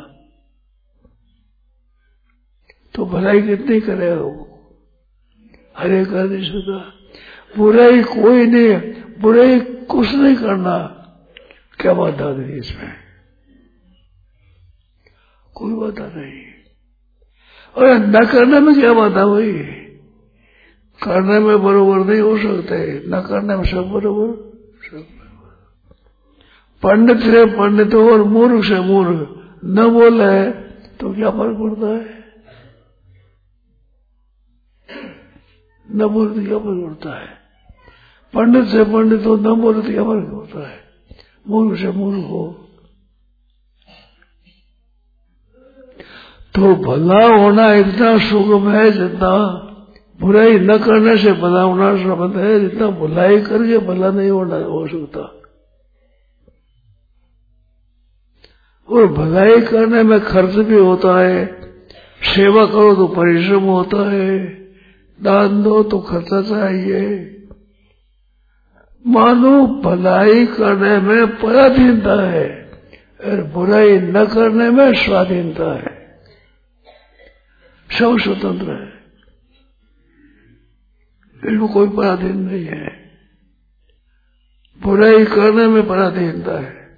तो 2.96 3.06
भलाई 3.06 3.42
कितनी 3.42 3.80
करे 3.80 4.16
वो 4.16 4.32
हरे 5.78 6.06
कर 6.06 6.44
सकता। 6.44 6.80
बुराई 7.58 8.04
कोई 8.04 8.46
नहीं, 8.46 8.94
बुराई 9.22 9.60
कुछ 9.60 10.14
नहीं 10.14 10.36
करना। 10.36 10.78
क्या 11.80 11.94
बाधा 11.94 12.30
नहीं 12.34 12.58
इसमें? 12.58 12.94
कोई 15.56 15.74
बाधा 15.74 16.06
नहीं। 16.06 16.42
और 17.76 17.98
न 17.98 18.26
करने 18.26 18.60
में 18.60 18.76
क्या 18.76 18.94
बाधा 18.94 19.22
हुई 19.22 19.52
करने 21.04 21.40
में 21.40 21.64
बरोबर 21.64 21.98
नहीं 21.98 22.22
हो 22.22 22.38
सकते। 22.38 23.04
न 23.08 23.22
करने 23.22 23.56
में 23.56 23.64
सब 23.64 23.90
बरोबर। 23.90 24.54
पंडित 26.84 27.18
से 27.18 27.46
पंडित 27.46 27.96
और 27.96 28.24
मूर्ख 28.24 28.66
से 28.66 28.80
मूर्ख। 28.80 29.30
न 29.66 29.88
बोले 29.88 30.52
तो 30.98 31.14
क्या 31.14 31.30
फ़र्क 31.30 31.58
पड़ता 31.58 31.88
है? 31.88 32.24
न 35.92 36.08
बोले 36.08 36.10
बोलते 36.10 36.46
क्या 36.46 36.58
फ़र्क 36.58 36.86
पड़ता 36.86 37.22
है? 37.22 37.28
पंडित 38.34 38.66
से 38.66 38.84
पंडित 38.84 39.26
हो, 39.26 39.36
न 39.36 39.62
बोले 39.62 39.82
तो 39.82 39.88
क्या 39.88 40.04
फ़र्क 40.04 40.30
होता 40.34 40.70
है? 40.70 40.80
मूर्ख 41.48 41.80
से 41.80 41.92
मूर्ख 41.92 42.24
हो। 42.24 42.70
तो 46.56 46.76
भला 46.76 47.26
होना 47.26 47.74
इतना 47.74 48.18
सुगम 48.18 48.72
है 48.72 48.92
जितना 48.92 49.60
बुराई 50.22 50.60
न 50.60 50.78
करने 50.78 51.18
से 51.18 51.34
भला 51.34 51.62
होना 51.62 51.98
संबंध 51.98 52.38
है। 52.38 52.60
जितना 52.60 52.88
बुराई 52.88 53.42
करके 53.42 53.78
भला 53.78 54.12
नहीं 54.12 54.30
होना 54.30 54.56
हो 54.56 54.88
सकता। 54.88 55.40
और 58.90 59.08
भलाई 59.08 59.62
करने 59.62 60.04
में 60.04 60.20
खर्च 60.20 60.54
भी 60.54 60.76
होता 60.76 61.20
है। 61.20 61.62
सेवा 62.36 62.66
करो 62.66 62.96
तो 62.96 63.08
परिश्रम 63.08 63.64
होता 63.64 64.12
है। 64.12 64.40
दान 65.22 65.64
दो 65.64 65.84
तो 65.84 66.00
खर्चा 66.00 66.42
चाहिए। 66.42 67.30
मानो 69.08 69.68
भलाई 69.68 70.46
करने 70.46 70.98
में 70.98 71.28
पराधीनता 71.28 72.30
है 72.30 72.72
और 73.26 73.44
बुराई 73.44 74.00
न 74.00 74.26
करने 74.26 74.70
में 74.70 74.94
स्वाधीनता 74.94 75.74
है। 75.74 76.20
सब 78.00 78.20
स्वतंत्र 78.20 78.72
है। 78.72 78.93
इसमें 81.46 81.68
कोई 81.68 81.90
पराधीन 81.90 82.38
नहीं 82.38 82.66
है। 82.66 83.12
बुराई 84.84 85.26
करने 85.26 85.68
में 85.68 85.88
पराधीनता 85.88 86.62
है। 86.62 86.98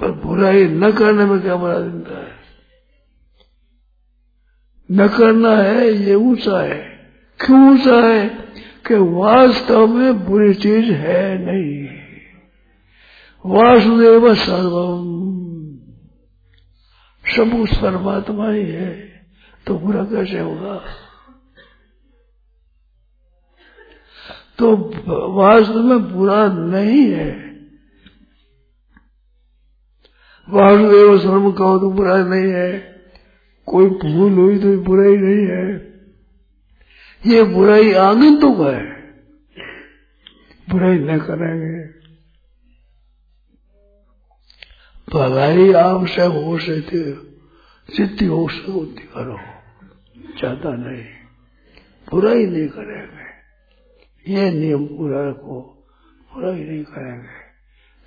पर 0.00 0.10
बुराई 0.10 0.64
न 0.64 0.92
करने 0.92 1.24
में 1.24 1.40
क्या 1.40 1.56
पराधीनता 1.56 2.18
है? 2.18 2.32
न 4.90 5.08
करना 5.08 5.56
है, 5.56 5.92
ये 5.92 6.14
ऊँचा 6.14 6.62
है। 6.62 6.78
क्यों 7.46 7.72
ऊँचा 7.72 8.06
है? 8.06 8.50
कि 8.86 8.94
वास्तव 8.94 9.86
में 9.86 10.24
बुरी 10.24 10.54
चीज़ 10.54 10.92
है 10.92 11.38
नहीं। 11.38 11.88
वासुदेव 13.46 14.34
सर्वम। 14.34 15.20
सब 17.36 17.54
उस 17.54 17.82
परमात्मा 17.82 18.50
ही 18.50 18.70
है 18.70 19.22
तो 19.66 19.78
बुरा 19.78 20.04
कैसे 20.04 20.38
होगा? 20.38 20.84
तो 24.60 24.70
वास्तव 25.32 25.82
में 25.82 26.12
बुरा 26.12 26.46
नहीं 26.48 27.04
है। 27.12 27.30
वासुदेव 30.48 31.18
सर्व 31.18 31.50
कहो 31.52 31.78
तो 31.78 31.90
बुरा 31.90 32.16
नहीं 32.24 32.52
है। 32.52 32.70
कोई 33.68 33.86
भूल 33.86 34.32
हुई 34.32 34.58
तो 34.58 34.76
बुराई 34.82 35.16
नहीं 35.16 35.46
है। 35.46 35.64
ये 37.22 37.42
बुराई 37.44 37.92
आगंतुक 37.92 38.60
है। 38.60 38.80
बुराई 40.70 40.98
न 40.98 41.18
करेंगे। 41.18 41.78
भलाई 45.08 45.72
आपसे 45.72 46.24
हो 46.24 46.58
सके 46.58 47.04
जितनी 47.88 48.28
हो 48.28 48.48
सके 48.48 48.72
उतनी 48.72 49.06
करो। 49.06 49.38
ज़्यादा 50.38 50.76
नहीं। 50.76 51.04
बुराई 52.12 52.46
नहीं 52.46 52.68
करेंगे। 52.68 53.29
ये 54.28 54.50
नियम 54.50 54.86
पूरा 54.86 55.28
रखो। 55.28 55.88
बुराई 56.34 56.64
नहीं 56.64 56.84
करेंगे। 56.84 57.50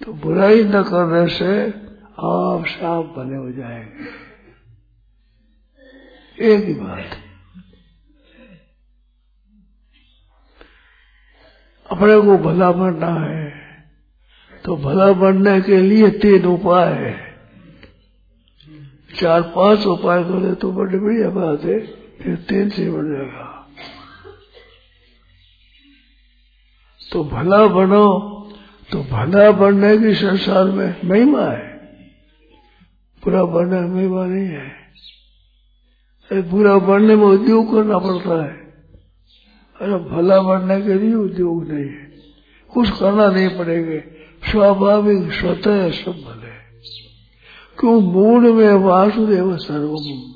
तो 0.05 0.13
बुराई 0.13 0.63
न 0.63 0.83
करने 0.83 1.27
से 1.27 1.67
आप 2.19 2.63
साफ़ 2.67 3.07
बने 3.07 3.37
हो 3.37 3.51
जाएँगे। 3.51 4.23
एक 6.53 6.63
ही 6.65 6.73
बात। 6.73 7.05
अपने 11.91 12.21
को 12.21 12.37
भला 12.37 12.71
बनना 12.71 13.25
है। 13.29 13.53
तो 14.65 14.77
भला 14.77 15.11
बनने 15.11 15.61
के 15.61 15.77
लिए 15.77 16.09
तीन 16.09 16.45
उपाय 16.45 16.93
है। 16.93 17.33
चार 19.15 19.41
पाँच 19.41 19.85
उपाय 19.85 20.23
करे 20.23 20.55
तो 20.55 20.71
बड़ी 20.71 20.99
बढ़िया 20.99 21.29
बात 21.29 21.61
है 21.61 21.79
फिर 22.17 22.35
तीन 22.35 22.69
से 22.69 22.91
बन 22.91 23.13
जाएगा। 23.13 23.52
तो 27.13 27.23
भला 27.23 27.67
बनो 27.67 28.29
तो 28.91 28.99
भला 28.99 29.51
बनने 29.51 29.97
की 29.97 30.13
संसार 30.13 30.65
में 30.65 30.95
महिमा 31.05 31.41
है। 31.41 31.73
बुरा 33.23 33.43
बनने 33.43 33.81
महिमा 33.81 34.25
नहीं 34.25 34.45
है। 34.45 34.71
बुरा 36.49 36.77
बनने 36.77 37.15
में 37.15 37.25
उद्योग 37.25 37.71
करना 37.71 37.97
पड़ता 37.97 38.43
है। 38.43 38.51
अरे 39.81 40.15
भला 40.15 40.41
बनने 40.41 40.81
के 40.81 40.93
लिए 40.93 41.13
उद्योग 41.13 41.71
नहीं 41.71 41.85
है। 41.85 42.11
कुछ 42.73 42.89
करना 42.89 43.27
नहीं 43.27 43.49
पड़ेगा। 43.49 43.99
स्वाभाविक 44.51 45.31
स्वतः 45.31 45.91
सब 45.91 46.11
भले 46.11 46.53
क्यों? 47.79 48.01
मूल 48.01 48.53
में 48.53 48.73
वासुदेव 48.73 49.57
सर्वम। 49.57 50.33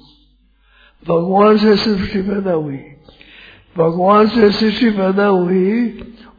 भगवान 1.14 1.58
से 1.58 1.76
सृष्टि 1.76 2.22
पैदा 2.22 2.52
हुई। 2.52 2.80
भगवान 3.78 4.28
से 4.28 4.52
सृष्टि 4.52 4.90
पैदा 4.90 5.26
हुई 5.26 5.90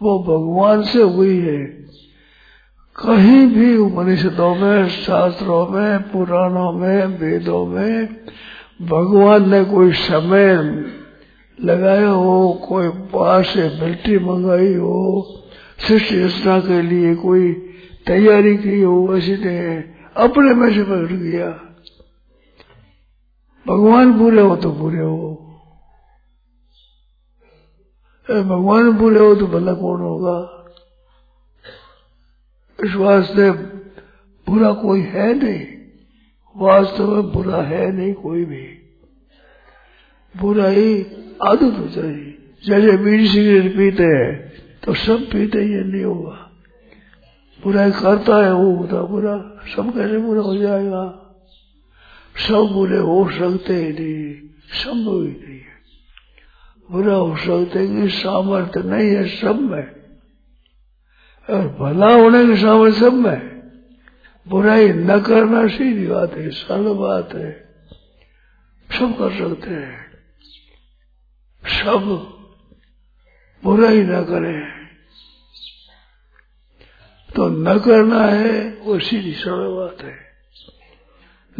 वो 0.02 0.18
भगवान 0.18 0.82
से 0.82 1.02
हुई 1.02 1.36
है। 1.38 1.64
कहीं 2.96 3.46
भी 3.46 3.76
उपनिषदों 3.76 4.54
में, 4.54 4.88
शास्त्रों 4.88 5.66
में, 5.68 5.98
पुराणों 6.02 6.72
में, 6.72 7.06
वेदों 7.06 7.66
में 7.66 8.16
भगवान 8.82 9.50
ने 9.50 9.64
कोई 9.64 9.92
समय 9.92 10.54
लगाया 11.60 12.10
हो, 12.10 12.66
कोई 12.68 12.88
बाहर 12.88 13.44
से 13.44 13.80
मिल्ट्री 13.80 14.18
मंगाई 14.18 14.74
हो 14.74 15.26
सृष्टि 15.78 16.24
रचना 16.24 16.60
के 16.60 16.82
लिए 16.82 17.14
कोई 17.14 17.52
तैयारी 18.06 18.56
की 18.56 18.80
हो 18.80 19.16
ऐसी 19.16 19.32
नहीं 19.32 19.82
अपने 20.16 20.54
में 20.54 20.74
से 20.74 20.82
पकड़ 20.82 21.12
गया 21.12 21.48
भगवान 23.66 24.18
पूरे 24.18 24.40
हो 24.40 24.56
तो 24.56 24.70
पूरे 24.70 24.98
हो। 24.98 25.37
भगवान 28.30 28.98
पूरे 28.98 29.20
हो 29.20 29.34
तो 29.34 29.46
भला 29.46 29.72
कौन 29.72 30.00
होगा? 30.00 30.64
इस 32.84 32.94
वास्ते 32.94 33.50
बुरा 34.50 34.72
कोई 34.72 35.00
है 35.00 35.34
नहीं। 35.34 35.66
वास्तव 36.56 37.14
में 37.14 37.32
बुरा 37.32 37.62
है 37.62 37.92
नहीं 37.92 38.14
कोई 38.14 38.44
भी। 38.44 38.78
बुराई 40.36 41.02
आदत 41.42 41.62
हो 41.62 41.86
जाएगी। 41.88 42.56
जैसे 42.66 42.96
बीड़ी 42.96 43.28
सिगरेट 43.28 43.76
पीते 43.76 44.04
हैं 44.04 44.52
तो 44.84 44.94
सब 44.94 45.30
पीते 45.30 45.58
ये 45.58 45.84
नहीं 45.84 46.04
होगा। 46.04 46.50
बुराई 47.64 47.90
करता 47.90 48.46
है, 48.46 48.52
वो 48.52 48.76
होता 48.76 49.02
बुरा। 49.02 49.60
सब 49.76 49.94
कैसे 49.94 50.18
बुरा 50.18 50.40
हो 50.40 50.56
जाएगा। 50.56 51.36
सब 52.48 52.70
बुरे 52.72 52.98
हो 52.98 53.30
सकते 53.30 53.74
ही 53.74 53.92
नहीं। 53.92 54.48
संभव 54.68 55.22
ही 55.22 55.28
नहीं 55.28 55.60
है। 55.60 55.77
बुरा 56.90 57.14
हो 57.14 57.36
सकते 57.36 58.02
कि 58.02 58.08
सामर्थ्य 58.08 58.82
नहीं 58.82 59.10
है, 59.10 59.28
सब 59.28 59.60
में। 59.60 59.88
और 61.50 61.68
भला 61.68 62.14
होने 62.14 62.46
के 62.46 62.56
सामर्थ्य 62.56 63.00
सब 63.00 63.12
में। 63.12 63.58
बुराई 64.48 64.88
न 64.88 65.20
करना 65.20 65.68
सीधी 65.68 66.06
बात 66.06 66.34
है, 66.34 66.50
सरल 66.50 66.94
बात 66.94 67.34
है। 67.34 67.68
सब 68.98 69.18
कर 69.18 69.38
सकते 69.38 69.70
हैं। 69.70 70.06
सब 71.66 72.00
बुराई 73.64 74.02
न 74.02 74.24
करें। 74.24 74.78
तो 77.36 77.48
न 77.48 77.78
करना 77.78 78.24
है, 78.24 78.78
वो 78.80 78.98
सीधी 78.98 79.32
सरल 79.32 79.76
बात 79.76 80.02
है। 80.02 80.28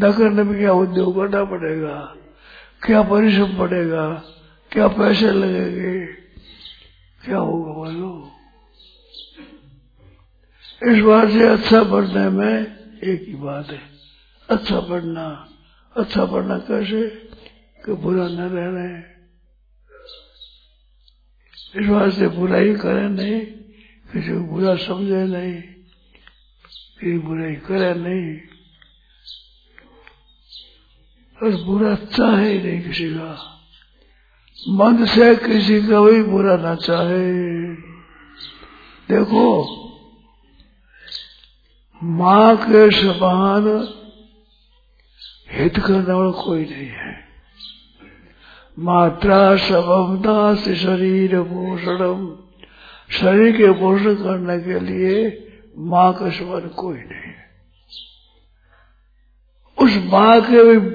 न 0.00 0.12
करने 0.12 0.42
में 0.42 0.58
क्या 0.58 0.72
उद्योग 0.72 1.16
करना 1.16 1.44
पड़ेगा? 1.44 2.14
क्या 2.86 3.02
परिश्रम 3.02 3.58
पड़ेगा? 3.58 4.22
क्या 4.72 4.88
पैसे 4.88 5.30
लगेंगे? 5.32 6.06
क्या 7.24 7.36
होगा 7.36 7.72
बोलो? 7.72 8.32
इस 10.82 11.02
बात 11.02 11.28
से 11.28 11.48
अच्छा 11.48 11.82
पढ़ने 11.82 12.28
में 12.28 12.76
एक 13.04 13.24
ही 13.28 13.34
बात 13.34 13.70
है। 13.70 13.80
अच्छा 14.48 14.80
पढ़ना 14.80 15.48
अच्छा 15.96 16.24
पढ़ना 16.24 16.58
कैसे 16.58 17.02
कि 17.84 17.92
बुरा 17.92 18.28
न 18.28 18.40
रह 18.40 18.68
रहे 18.70 19.18
इस 21.80 21.86
बात 21.88 22.12
से 22.12 22.28
बुराई 22.28 22.74
करे 22.74 23.08
नहीं, 23.08 23.40
किसी 24.12 24.28
को 24.28 24.40
बुरा 24.40 24.76
समझे 24.76 25.24
नहीं, 25.24 25.62
किसी 27.00 27.18
बुराई 27.18 27.54
करे 27.54 27.94
नहीं। 27.94 28.40
और 31.38 31.64
बुरा 31.64 31.94
चाहे 31.94 32.62
नहीं 32.62 32.82
किसी 32.82 33.10
का। 33.10 33.57
मन 34.68 35.04
से 35.04 35.36
किसी 35.36 35.82
का 35.82 36.00
भी 36.00 36.22
बुरा 36.22 36.56
ना 36.56 36.74
चाहे। 36.74 37.74
देखो, 39.08 39.62
माँ 42.04 42.56
के 42.56 42.90
समान 42.90 43.88
हित 45.52 45.78
करने 45.78 46.14
वाला 46.14 46.30
कोई 46.30 46.64
नहीं 46.64 46.86
है। 46.86 47.24
मात्रा 48.78 49.56
सबमता 49.56 50.54
दास 50.54 50.68
शरीर 50.68 51.40
भूषणम 51.40 52.38
शरीर 53.10 53.56
के 53.56 53.72
पोषण 53.72 54.14
करने 54.14 54.58
के 54.60 54.80
लिए 54.80 55.44
माँ 55.78 56.12
का 56.12 56.30
समान 56.30 56.68
कोई 56.68 56.96
नहीं 56.96 57.32
है। 57.32 57.48
उस 59.78 60.12
माँ 60.12 60.40
के 60.40 60.74
भी 60.74 60.90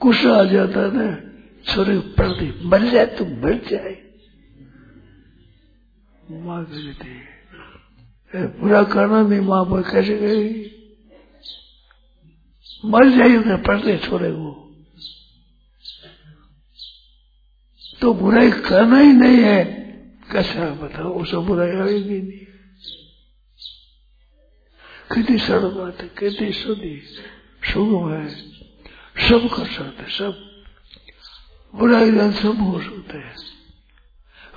कुछ 0.00 0.26
आ 0.26 0.44
जाता 0.44 0.80
है 0.80 0.96
ना 0.96 1.25
छोरे 1.66 1.98
प्रति 2.16 2.48
मर 2.64 2.82
जाए 2.90 3.06
तो 3.16 3.24
मर 3.24 3.54
जाए। 3.70 3.94
माँ 6.40 6.64
कहती 6.64 7.10
पूरा 8.60 8.82
करना 8.84 9.20
नहीं, 9.22 9.40
माँ 9.40 9.64
पर 9.64 9.82
कैसे 9.90 10.16
गई 10.18 10.48
मर 12.84 13.08
जाएगी 13.10 13.36
उसने 13.36 13.56
पढ़ते 13.62 13.96
छोरे 13.98 14.30
को 14.32 14.52
तो 18.00 18.12
बुराई 18.14 18.50
करना 18.62 18.98
ही 18.98 19.12
नहीं 19.12 19.38
है। 19.42 19.64
कैसा 20.32 20.68
बताओ 20.80 21.12
उसे 21.20 21.36
बुराई 21.46 21.70
आएगी 21.82 22.20
नहीं। 22.22 22.44
कितनी 25.12 25.38
सरल 25.38 25.70
बात 25.70 26.00
है, 26.02 26.08
कितनी 26.18 26.52
सुधी, 26.52 26.96
सुगम 27.72 28.12
है। 28.12 28.26
सब 29.28 29.48
कर 29.54 29.66
सकते 29.66 30.10
सब 30.10 30.45
बुराई 31.78 32.10
ज्ञान 32.10 32.32
सब 32.32 32.60
हो 32.60 32.80
सकते 32.80 33.18
है। 33.18 33.34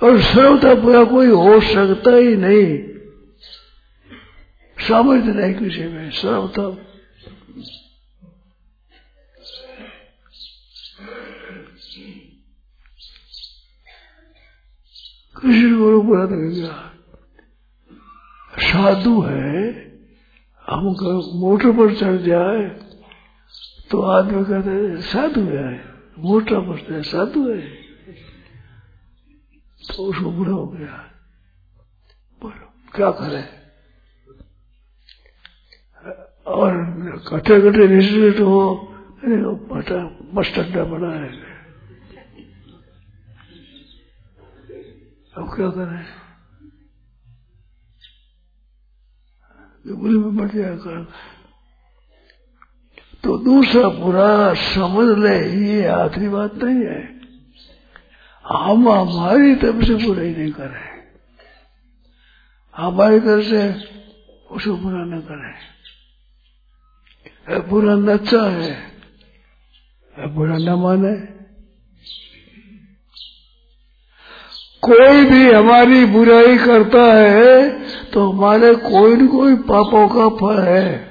और 0.02 0.20
सर्वता 0.22 0.74
बुरा 0.74 1.04
कोई 1.04 1.26
हो 1.26 1.60
सकता 1.60 2.14
ही 2.16 2.36
नहीं। 2.36 2.90
सामर्थ्य 4.76 5.32
नहीं 5.32 5.54
किसी 5.54 5.84
में 5.84 6.10
सर्वता 6.10 6.68
किसी 15.36 15.70
को 15.70 16.00
बुरा 16.02 16.24
गया 16.26 16.86
साधु 18.60 19.20
है 19.20 19.60
हम 20.66 20.84
मोटर 21.40 21.72
पर 21.72 21.94
चढ़ 21.94 22.16
जाए 22.16 22.64
तो 23.90 24.00
आदमी 24.02 24.44
कहते 24.44 25.00
साधु 25.02 25.40
है। 25.40 25.99
मोटर 26.18 26.60
पर 26.60 26.78
चढ़ 26.80 27.02
साधु 27.02 27.52
है। 27.52 27.60
तो 29.88 30.02
उसको 30.02 30.30
बुरा 30.30 30.52
हो 30.52 30.66
गया। 30.66 31.10
बोलो, 32.42 32.66
क्या 32.94 33.10
करे? 33.10 33.60
और 36.46 36.72
कटे 37.28 37.60
कटे 37.60 37.88
निश्चित 37.88 38.40
हो 38.40 38.86
बटा 39.70 40.04
बस 40.34 40.58
अड्डा 40.58 40.84
बना 40.84 41.12
है। 41.12 41.28
अब 45.36 45.54
क्या 45.56 45.70
करें? 45.70 46.06
बुरी 49.96 50.18
में 50.18 50.36
बढ़ 50.36 50.50
जाएगा 50.50 51.06
तो 53.24 53.38
दूसरा 53.38 53.88
बुरा 53.88 54.54
समझ 54.54 55.18
ले, 55.18 55.66
ये 55.66 55.86
आखिरी 55.86 56.28
बात 56.28 56.54
नहीं 56.54 56.86
है। 56.86 57.20
हम 58.46 58.88
हमारी 58.88 59.54
तरफ़ 59.54 59.84
से 59.84 59.94
बुराई 59.94 60.34
नहीं 60.34 60.52
करें। 60.52 60.90
हमारी 62.76 63.20
तरफ़ 63.20 63.44
से 63.44 63.70
उसको 64.50 64.76
बुरा 64.76 65.04
न 65.04 65.20
करें। 65.20 65.54
बुरा 67.68 67.94
नचा 67.94 68.50
है 68.50 68.90
बुरा 70.28 70.56
न 70.56 70.70
माने। 70.70 71.14
कोई 74.82 75.24
भी 75.24 75.52
हमारी 75.52 76.04
बुराई 76.04 76.58
करता 76.58 77.02
है 77.14 77.70
तो 78.10 78.30
हमारे 78.30 78.74
कोई 78.74 79.16
न 79.16 79.26
कोई 79.26 79.54
पापों 79.56 80.08
का 80.08 80.28
फल 80.28 80.62
है। 80.62 81.09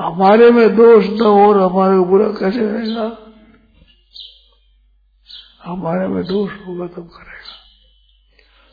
हमारे 0.00 0.50
में 0.50 0.76
दोष 0.76 1.06
न 1.06 1.20
हो 1.20 1.48
और 1.48 1.58
हमारे 1.62 1.98
को 1.98 2.04
बुरा 2.04 2.28
कैसे 2.28 2.60
रहेगा 2.60 3.18
हमारे 5.64 6.08
में 6.08 6.24
दोष 6.24 6.50
होगा 6.66 6.86
तब 6.86 7.08
करेगा। 7.12 7.54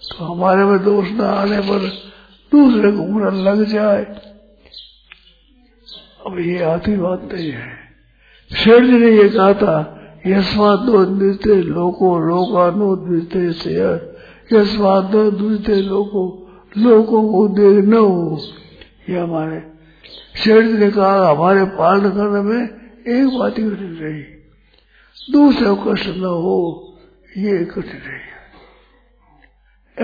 तो 0.01 0.25
हमारे 0.25 0.65
में 0.65 0.83
दोष 0.83 1.11
न 1.11 1.21
आने 1.21 1.59
पर 1.59 1.87
दूसरे 2.51 2.91
को 2.91 3.03
बुरा 3.03 3.29
लग 3.29 3.63
जाए। 3.63 4.03
अब 6.27 6.39
ये 6.39 6.63
आती 6.63 6.95
बात 6.97 7.29
नहीं 7.33 7.51
है। 7.51 7.77
शेर 8.51 8.85
जी 8.85 8.91
ने 8.91 9.11
ये 9.11 9.29
कहा 9.29 9.53
था 9.53 9.97
यस्मादो 10.27 11.05
द्विते 11.05 11.55
लोको 11.55 12.19
लोकानो 12.19 12.95
द्विते 12.95 13.51
से 13.51 13.73
यस्मादो 14.53 15.31
द्विते 15.31 15.75
लोको 15.75 16.49
लोगों 16.77 17.31
को 17.31 17.47
देख 17.47 17.85
न 17.85 17.93
हो। 17.93 18.41
ये 19.09 19.19
हमारे 19.19 19.70
शेर 20.35 20.63
ने 20.63 20.91
कहा 20.91 21.29
हमारे 21.29 21.65
पालन 21.65 22.09
करने 22.09 22.41
में 22.41 22.63
एक 23.07 23.39
बात 23.39 23.51
ही 23.51 23.63
कठिन 23.63 23.95
रही। 23.95 24.23
दूसरे 25.31 25.65
कष्ट 25.65 26.07
न 26.07 26.23
हो, 26.23 26.87
ये 27.37 27.65
कठिन 27.65 27.83
रही। 27.83 28.31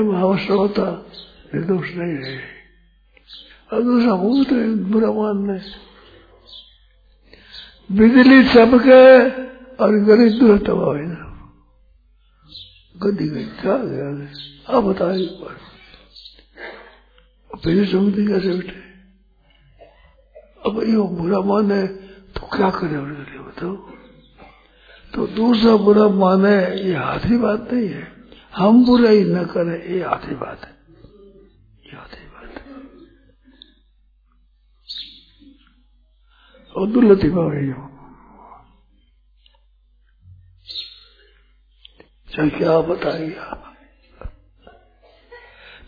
अवश्य 0.04 0.54
होता 0.54 1.06
निर्दोष 1.56 1.92
नहीं 1.92 2.14
रहे। 2.14 2.38
और 3.74 3.82
दूसरा 3.82 4.14
भूत 4.14 4.48
बुरा 4.78 5.12
मानने। 5.12 5.88
बिजली 7.92 8.44
सबके 8.44 9.30
और 9.84 9.96
गरीब 9.96 10.40
दूर 10.40 10.58
तबाह 10.58 11.28
गद्दी 13.04 13.28
गई 13.28 13.44
क्या 13.44 13.78
गया 13.78 14.30
अब 14.74 14.84
बता 14.84 15.16
एक 15.16 15.30
बार 15.30 15.58
फिर 17.64 17.88
सुनती 17.88 18.28
कैसे 18.28 18.58
उठे? 18.58 18.87
अब 20.68 20.80
ये 20.86 21.02
बुरा 21.16 21.40
माने 21.44 21.82
तो 22.36 22.48
क्या 22.50 22.70
करे 22.72 23.00
लिए 23.08 23.40
बताओ 23.42 23.76
तो 25.14 25.28
दूसरा 25.34 25.76
बुरा 25.80 26.08
माने 26.14 26.56
ये 26.80 26.96
आधी 27.04 27.38
बात 27.38 27.72
नहीं 27.72 27.88
है 27.90 28.06
हम 28.54 28.86
बुराई 28.86 29.24
न 29.26 29.46
करें 29.48 29.78
ये 29.86 30.02
आधी 30.06 30.36
बात 30.36 30.66
है 30.66 30.74
ये 31.86 31.98
आधी 31.98 32.26
बात 32.28 32.58
है 32.58 32.76
और 36.76 36.88
दुर्लती 36.90 37.30
भाई 37.30 37.72
चाहे 42.28 42.50
क्या 42.50 42.80
बताइए 42.84 43.34
आप 43.42 43.64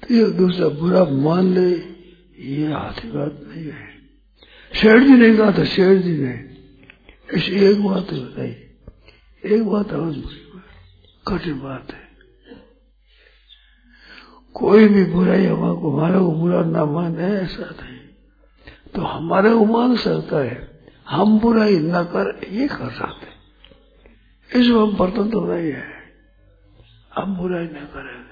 तो 0.02 0.14
ये 0.14 0.26
दूसरा 0.36 0.68
बुरा 0.76 1.04
मान 1.20 1.54
ले 1.54 1.70
ये 2.48 2.72
आधी 2.76 3.12
बात 3.12 3.40
नहीं 3.44 3.66
है 3.68 3.89
शेठ 4.74 5.02
जी 5.02 5.14
ने 5.14 5.38
कहा 5.38 5.52
था 5.52 5.64
शेठ 5.64 6.04
जी 6.04 6.18
ने। 6.18 6.50
ऐसी 7.34 7.52
एक 7.52 7.86
बात 7.86 8.04
बताई। 8.04 8.56
एक 9.46 9.66
बात 9.66 9.92
और 9.92 10.12
कठिन 11.28 11.60
बात 11.60 11.88
है। 11.92 12.10
कोई 14.54 14.88
भी 14.88 15.04
बुराई 15.06 15.46
हमारे 15.46 15.88
हमारे 15.88 16.20
को 16.20 16.32
बुरा 16.32 16.64
ना 16.64 16.86
माने, 16.86 17.24
ऐसा 17.24 17.62
नहीं। 17.62 18.00
तो 18.96 19.02
हमारे 19.02 19.50
को 19.50 19.66
मान 19.66 19.96
सकता 19.96 20.38
है। 20.38 20.80
हम 21.10 21.40
बुराई 21.40 21.80
न 21.80 22.04
कर, 22.04 22.42
ये 22.50 22.68
कर 22.68 22.90
सकते 22.90 23.30
इसमें 24.60 24.82
हम 24.82 24.98
बर्तन 24.98 25.30
तो 25.30 25.54
नहीं 25.54 25.72
है। 25.72 25.86
हम 27.16 27.38
बुराई 27.38 27.64
न 27.64 27.68
करेंगे। 27.68 28.30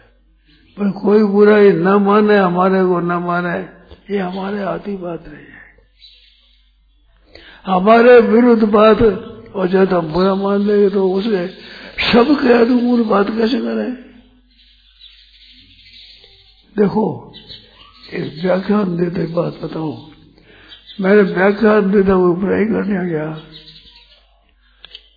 पर 0.77 1.01
कोई 1.01 1.23
बुराई 1.23 1.71
न 1.71 1.87
माने, 1.87 2.37
हमारे 2.37 2.85
को 2.85 2.99
न 2.99 3.11
माने, 3.11 3.69
ये 4.13 4.17
हमारे 4.17 4.59
आती 4.59 4.97
बात 4.97 5.25
नहीं 5.27 5.37
है। 5.37 5.56
हमारे 7.67 8.19
विरुद्ध 8.19 8.63
बात 8.63 9.01
और 9.55 9.67
जब 9.67 9.93
हम 9.93 10.13
बुरा 10.13 10.35
मान 10.35 10.67
लेंगे 10.67 10.89
तो 10.89 11.11
उसे 11.11 11.47
सबके 12.13 12.53
अनुकूल 12.53 13.03
बात 13.03 13.29
कैसे 13.29 13.59
करें? 13.59 13.93
देखो 16.77 17.33
एक 18.13 18.43
व्याख्यान 18.43 18.97
देते 18.97 19.25
बात 19.25 19.53
बताओ 19.63 19.91
मैंने 21.01 21.21
व्याख्यान 21.21 21.91
देता 21.91 22.13
हुए 22.13 22.35
बुराई 22.35 22.65
करने 22.65 23.09
गया। 23.09 23.41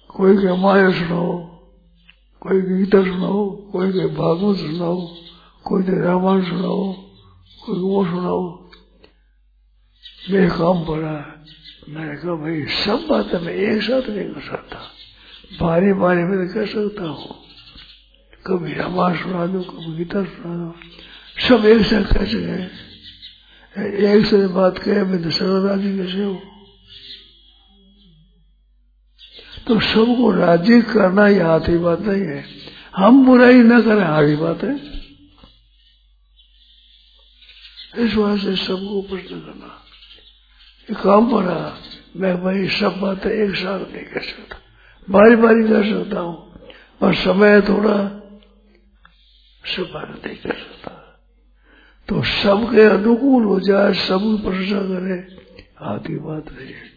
कोई 0.09 0.37
के 0.37 0.57
माया 0.57 0.91
सुनाओ, 0.91 1.39
कोई 2.41 2.61
गीता 2.61 3.03
सुनाओ, 3.03 3.51
कोई 3.51 3.93
के 3.93 4.07
भागवत 4.07 4.57
सुनाओ, 4.57 5.07
कोई 5.65 5.83
के 5.83 6.01
रामायण 6.05 6.43
सुनाओ, 6.45 6.93
कोई 7.63 7.81
वो 7.81 8.05
सुनाओ। 8.05 8.71
मेरे 10.31 10.49
काम 10.49 10.85
पड़ा 10.85 11.40
मैंने 11.89 12.17
कहा, 12.17 12.35
भाई, 12.35 12.67
सब 12.67 13.07
बातें 13.11 13.39
मैं 13.39 13.53
एक 13.53 13.83
साथ 13.83 14.09
नहीं 14.09 14.29
कर 14.29 14.41
सकता। 14.41 14.77
बारी 15.61 15.93
बारी 15.93 16.23
में 16.23 16.49
कर 16.49 16.67
सकता 16.67 17.03
हूँ। 17.03 17.37
कभी 18.47 18.75
रामायण 18.75 19.23
सुना 19.23 19.47
दो, 19.47 19.63
कभी 19.63 19.97
गीता 19.97 20.25
सुना 20.25 20.55
दो। 20.55 20.75
सब 21.49 21.65
एक 21.65 21.87
साथ 21.87 22.19
कैसे 22.19 22.41
गए 22.41 22.71
एक 24.19 24.27
से 24.27 24.47
बात 24.47 24.79
कहे, 24.79 25.03
मैं 25.05 25.23
तो 25.23 25.31
सर्वराजी 25.31 25.99
कैसे 25.99 26.25
हो। 26.25 26.43
तो 29.67 29.81
सबको 29.81 30.31
राज़ी 30.31 30.83
करना 30.83 31.29
ये 31.29 31.41
आधी 31.41 31.79
बात 31.79 32.01
नहीं 32.01 32.23
है। 32.23 32.45
हम 32.97 33.27
बुराई 33.27 33.55
न 33.55 33.83
करें 33.83 34.03
आधी 34.03 34.37
बात 34.37 34.65
है। 34.65 34.77
इस 37.99 38.15
वजह 38.15 38.43
से 38.43 38.65
सबको 38.65 39.03
प्रश्न 39.03 39.41
करना। 39.41 39.80
काम 40.95 41.31
पड़ा। 41.31 41.61
मैं 42.17 42.35
भाई 42.43 42.69
सब 42.71 42.99
बातें 43.01 43.31
एक 43.31 43.55
साथ 43.57 43.81
नहीं 43.93 44.05
कर 44.05 44.23
सकता। 44.23 44.57
बारी 45.09 45.37
बारी 45.37 45.69
कर 45.69 45.85
सकता 45.85 46.21
हूँ 46.21 46.37
और 47.01 47.15
समय 47.17 47.61
थोड़ा 47.63 47.97
सब 49.65 49.91
बात 49.95 50.27
नहीं 50.27 50.37
कर 50.37 50.55
सकता। 50.55 50.91
तो 52.09 52.23
सबके 52.25 52.83
अनुकूल 52.83 53.45
हो 53.45 53.59
जाए, 53.61 53.93
सब 53.95 54.23
प्रशंसा 54.45 54.81
करे, 54.85 55.19
आधी 55.87 56.17
बात 56.19 56.53
नहीं 56.53 56.69
है 56.69 56.89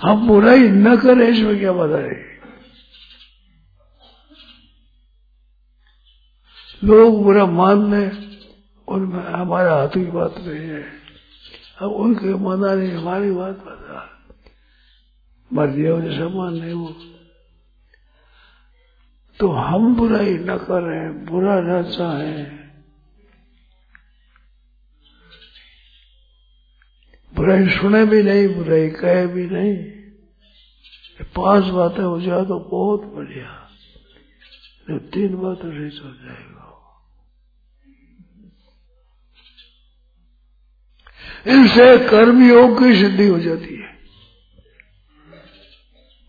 हम 0.00 0.26
बुराई 0.28 0.68
न 0.68 0.96
करें, 0.96 1.28
इसमें 1.28 1.58
क्या 1.58 1.72
बात 1.72 1.90
है 1.90 2.32
लोग 6.82 7.22
बुरा 7.24 7.44
मान 7.48 7.90
ले 7.90 8.04
उनमें 8.88 9.22
हमारा 9.24 9.74
हाथ 9.74 9.88
की 9.88 10.10
बात 10.12 10.34
नहीं 10.38 10.68
है 10.68 10.82
अब 11.76 11.92
उनके 11.94 12.34
माना 12.38 12.74
नहीं 12.74 12.92
हमारी 12.92 13.30
बात 13.30 13.56
बता 13.60 14.02
मर्ज़ी 15.50 15.86
हो 15.86 16.00
जैसा 16.00 16.28
मान 16.28 16.54
नहीं 16.54 16.72
वो 16.72 16.88
तो 19.40 19.48
हम 19.50 19.94
बुराई 19.96 20.34
न 20.40 20.56
करें 20.66 21.24
बुरा 21.26 21.60
न 21.60 21.82
चाहें 21.90 22.64
बुराई 27.32 27.66
सुने 27.70 28.04
भी 28.06 28.22
नहीं 28.22 28.46
बुराई 28.54 28.88
कहे 28.92 29.26
भी 29.26 29.46
नहीं 29.46 29.74
पाँच 31.34 31.64
बातें 31.74 32.02
हो 32.02 32.20
जाए 32.20 32.44
तो 32.44 32.58
बहुत 32.70 33.12
बढ़िया 33.14 33.50
तीन 35.10 35.36
बातें 35.36 35.68
रिच 35.70 36.00
हो 36.04 36.10
जाएगा 36.10 36.53
इनसे 41.46 41.98
कर्मयोग 41.98 42.78
की 42.78 42.96
सिद्धि 42.96 43.28
हो 43.28 43.38
जाती 43.38 43.74
है। 43.74 43.94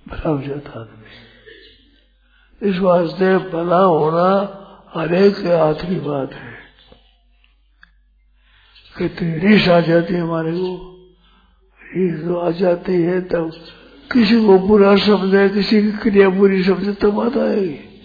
भला 0.08 0.30
हो 0.30 0.42
जाता 0.42 0.80
आदमी। 0.82 1.06
इस 2.70 2.80
वास्ते 2.80 3.38
भला 3.38 3.78
होना 3.78 4.62
हरेक 4.94 5.38
हाथ 5.38 5.74
की 5.74 5.96
बात 5.96 6.34
है। 6.34 6.56
कितनी 8.98 9.38
रीस 9.38 9.70
आ 9.70 9.80
जाती 9.80 10.14
है 10.14 10.22
हमारे 10.22 10.52
को। 10.52 10.92
रीस 11.96 12.26
तो 12.26 12.36
आ 12.36 12.50
जाती 12.50 12.94
है 12.94 13.22
तब 13.22 13.52
किसी 14.12 14.46
को 14.46 14.60
बुरा 14.60 14.96
समझे 14.96 15.50
किसी 15.50 15.82
की 15.82 15.92
क्रिया 15.92 16.30
बुरी 16.30 16.64
समझे 16.64 16.94
तब 16.94 17.10
बात 17.10 17.38
आएगी। 17.38 18.02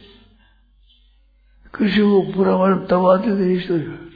किसी 1.78 2.00
को 2.00 2.22
बुरा 2.22 2.56
मान 2.56 2.86
तब 2.90 3.06
आते 3.06 3.30
थे 3.30 3.60
तो 3.60 4.09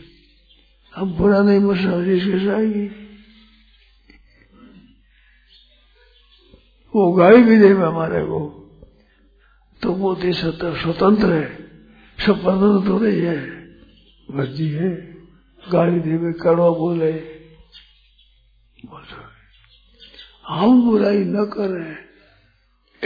हम 0.97 1.15
बुरा 1.15 1.43
नहीं 1.43 1.61
मसला 1.61 2.03
रीस 2.03 2.25
कैसे 2.25 2.49
आएगी 2.49 2.87
वो 6.97 7.13
गाय 7.13 7.37
भी 7.37 7.57
दे 7.59 7.69
हमारे 7.69 8.25
को। 8.25 8.61
तो 9.83 9.93
वो 9.93 10.15
देश 10.15 10.37
स्वतंत्र 10.37 11.33
है 11.33 11.57
सब 11.57 12.41
स्वतंत्र 12.41 12.89
तो 12.89 12.99
नहीं 12.99 13.23
है। 13.23 13.39
मर्ज़ी 14.31 14.69
है। 14.69 14.91
गाली 15.73 16.01
देवे 16.01 16.33
कड़वा 16.33 16.71
बोले 16.71 17.13
बोल 18.87 19.03
हम 20.49 20.91
बुराई 20.91 21.19
न 21.19 21.45
करें 21.45 21.97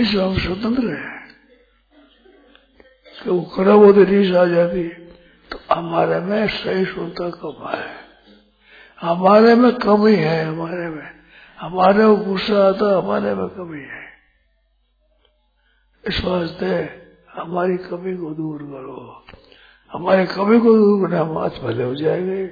इसमें 0.04 0.24
हम 0.24 0.38
स्वतंत्र 0.38 0.94
है। 0.94 1.18
कि 3.24 3.30
वो 3.30 3.42
कड़ा 3.42 3.76
बोलते 3.76 4.04
रीस 4.04 4.32
आ 4.34 4.44
जाती 4.44 4.88
तो 4.88 5.07
हमारे 5.72 6.20
में 6.20 6.48
सहिष्णुता 6.48 7.30
कम 7.30 7.68
है 7.68 8.08
हमारे 9.00 9.54
में 9.54 9.72
कमी 9.72 10.16
है 10.16 10.44
हमारे 10.44 10.88
में? 10.88 11.10
हमारे 11.60 12.06
को 12.06 12.16
गुस्सा 12.16 12.68
आता 12.68 12.98
हमारे 12.98 13.34
में 13.34 13.48
कमी 13.48 13.80
है 13.80 14.08
इस 16.08 16.24
वास्ते 16.24 16.88
हमारी 17.34 17.76
कमी 17.76 18.16
को 18.16 18.30
दूर 18.30 18.58
करो। 18.62 19.24
हमारे 19.92 20.26
कमी 20.26 20.60
को 20.60 20.74
दूर 20.78 21.08
करना 21.08 21.20
हम 21.20 21.38
आज 21.38 21.58
भले 21.58 21.84
हो 21.84 21.94
जाएँगे। 21.94 22.46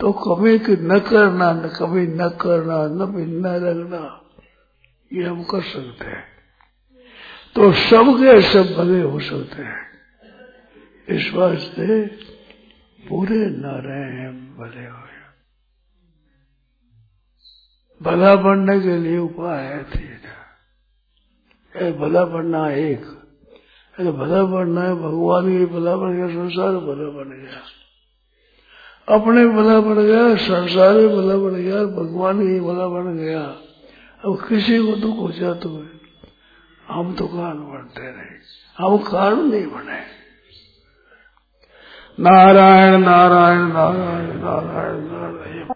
तो 0.00 0.12
कमी 0.12 0.58
की 0.58 0.72
न 0.72 0.98
करना, 0.98 1.52
न 1.52 1.68
कमी 1.80 2.06
न 2.06 2.28
करना, 2.28 2.86
न 2.86 3.08
न 3.26 3.46
लगना, 3.46 4.22
ये 5.12 5.24
हम 5.24 5.42
कर 5.42 5.62
सकते 5.62 6.04
हैं। 6.04 6.24
तो 7.54 7.72
सबके 7.72 8.42
सब 8.42 8.74
भले 8.78 9.02
हो 9.02 9.20
सकते 9.20 9.62
हैं। 9.62 9.90
इस 11.08 11.34
वास्ते 11.34 12.06
पूरे 13.08 13.46
नारायण 13.46 13.84
रहे, 13.84 14.28
भले 14.28 14.86
हो 14.86 15.10
भला 18.02 18.36
बनने 18.36 18.80
के 18.80 18.96
लिए 18.96 19.18
उपाय 19.18 19.84
है 21.76 21.98
भला 21.98 22.24
बनना 22.24 22.70
एक। 22.70 23.04
अरे 23.98 24.12
भला 24.12 24.42
बनना 24.42 24.82
है, 24.82 24.94
भगवान 24.94 25.48
ही 25.48 25.66
भला 25.66 25.96
बन 25.96 26.16
गया, 26.16 26.28
संसार 26.28 26.68
भला 26.68 27.08
बन 27.10 27.30
गया। 27.30 27.60
अपने 29.16 29.46
भला 29.46 29.80
बन 29.80 29.94
गया, 29.94 30.36
संसार 30.36 30.94
में 30.94 31.08
भला 31.08 31.36
बन 31.36 31.54
गया 31.54 31.84
भगवान 31.84 32.40
ही 32.42 32.60
भला 32.60 32.86
बन 32.86 33.16
गया। 33.16 33.42
अब 34.24 34.46
किसी 34.48 34.78
को 34.78 34.96
दुख 34.96 35.16
हो 35.16 35.30
जाए 35.32 35.54
तो 35.54 35.86
हम 36.88 37.14
तो 37.14 37.26
कारण 37.26 37.58
बनते 37.58 38.02
नहीं 38.02 38.38
हम 38.78 38.96
कारण 38.98 39.36
नहीं 39.36 39.66
बने। 39.66 40.19
नारायण 42.18 43.02
नारायण 43.02 43.60
नारायण 43.68 44.30
नारायण 44.40 45.00
नारायण 45.04 45.68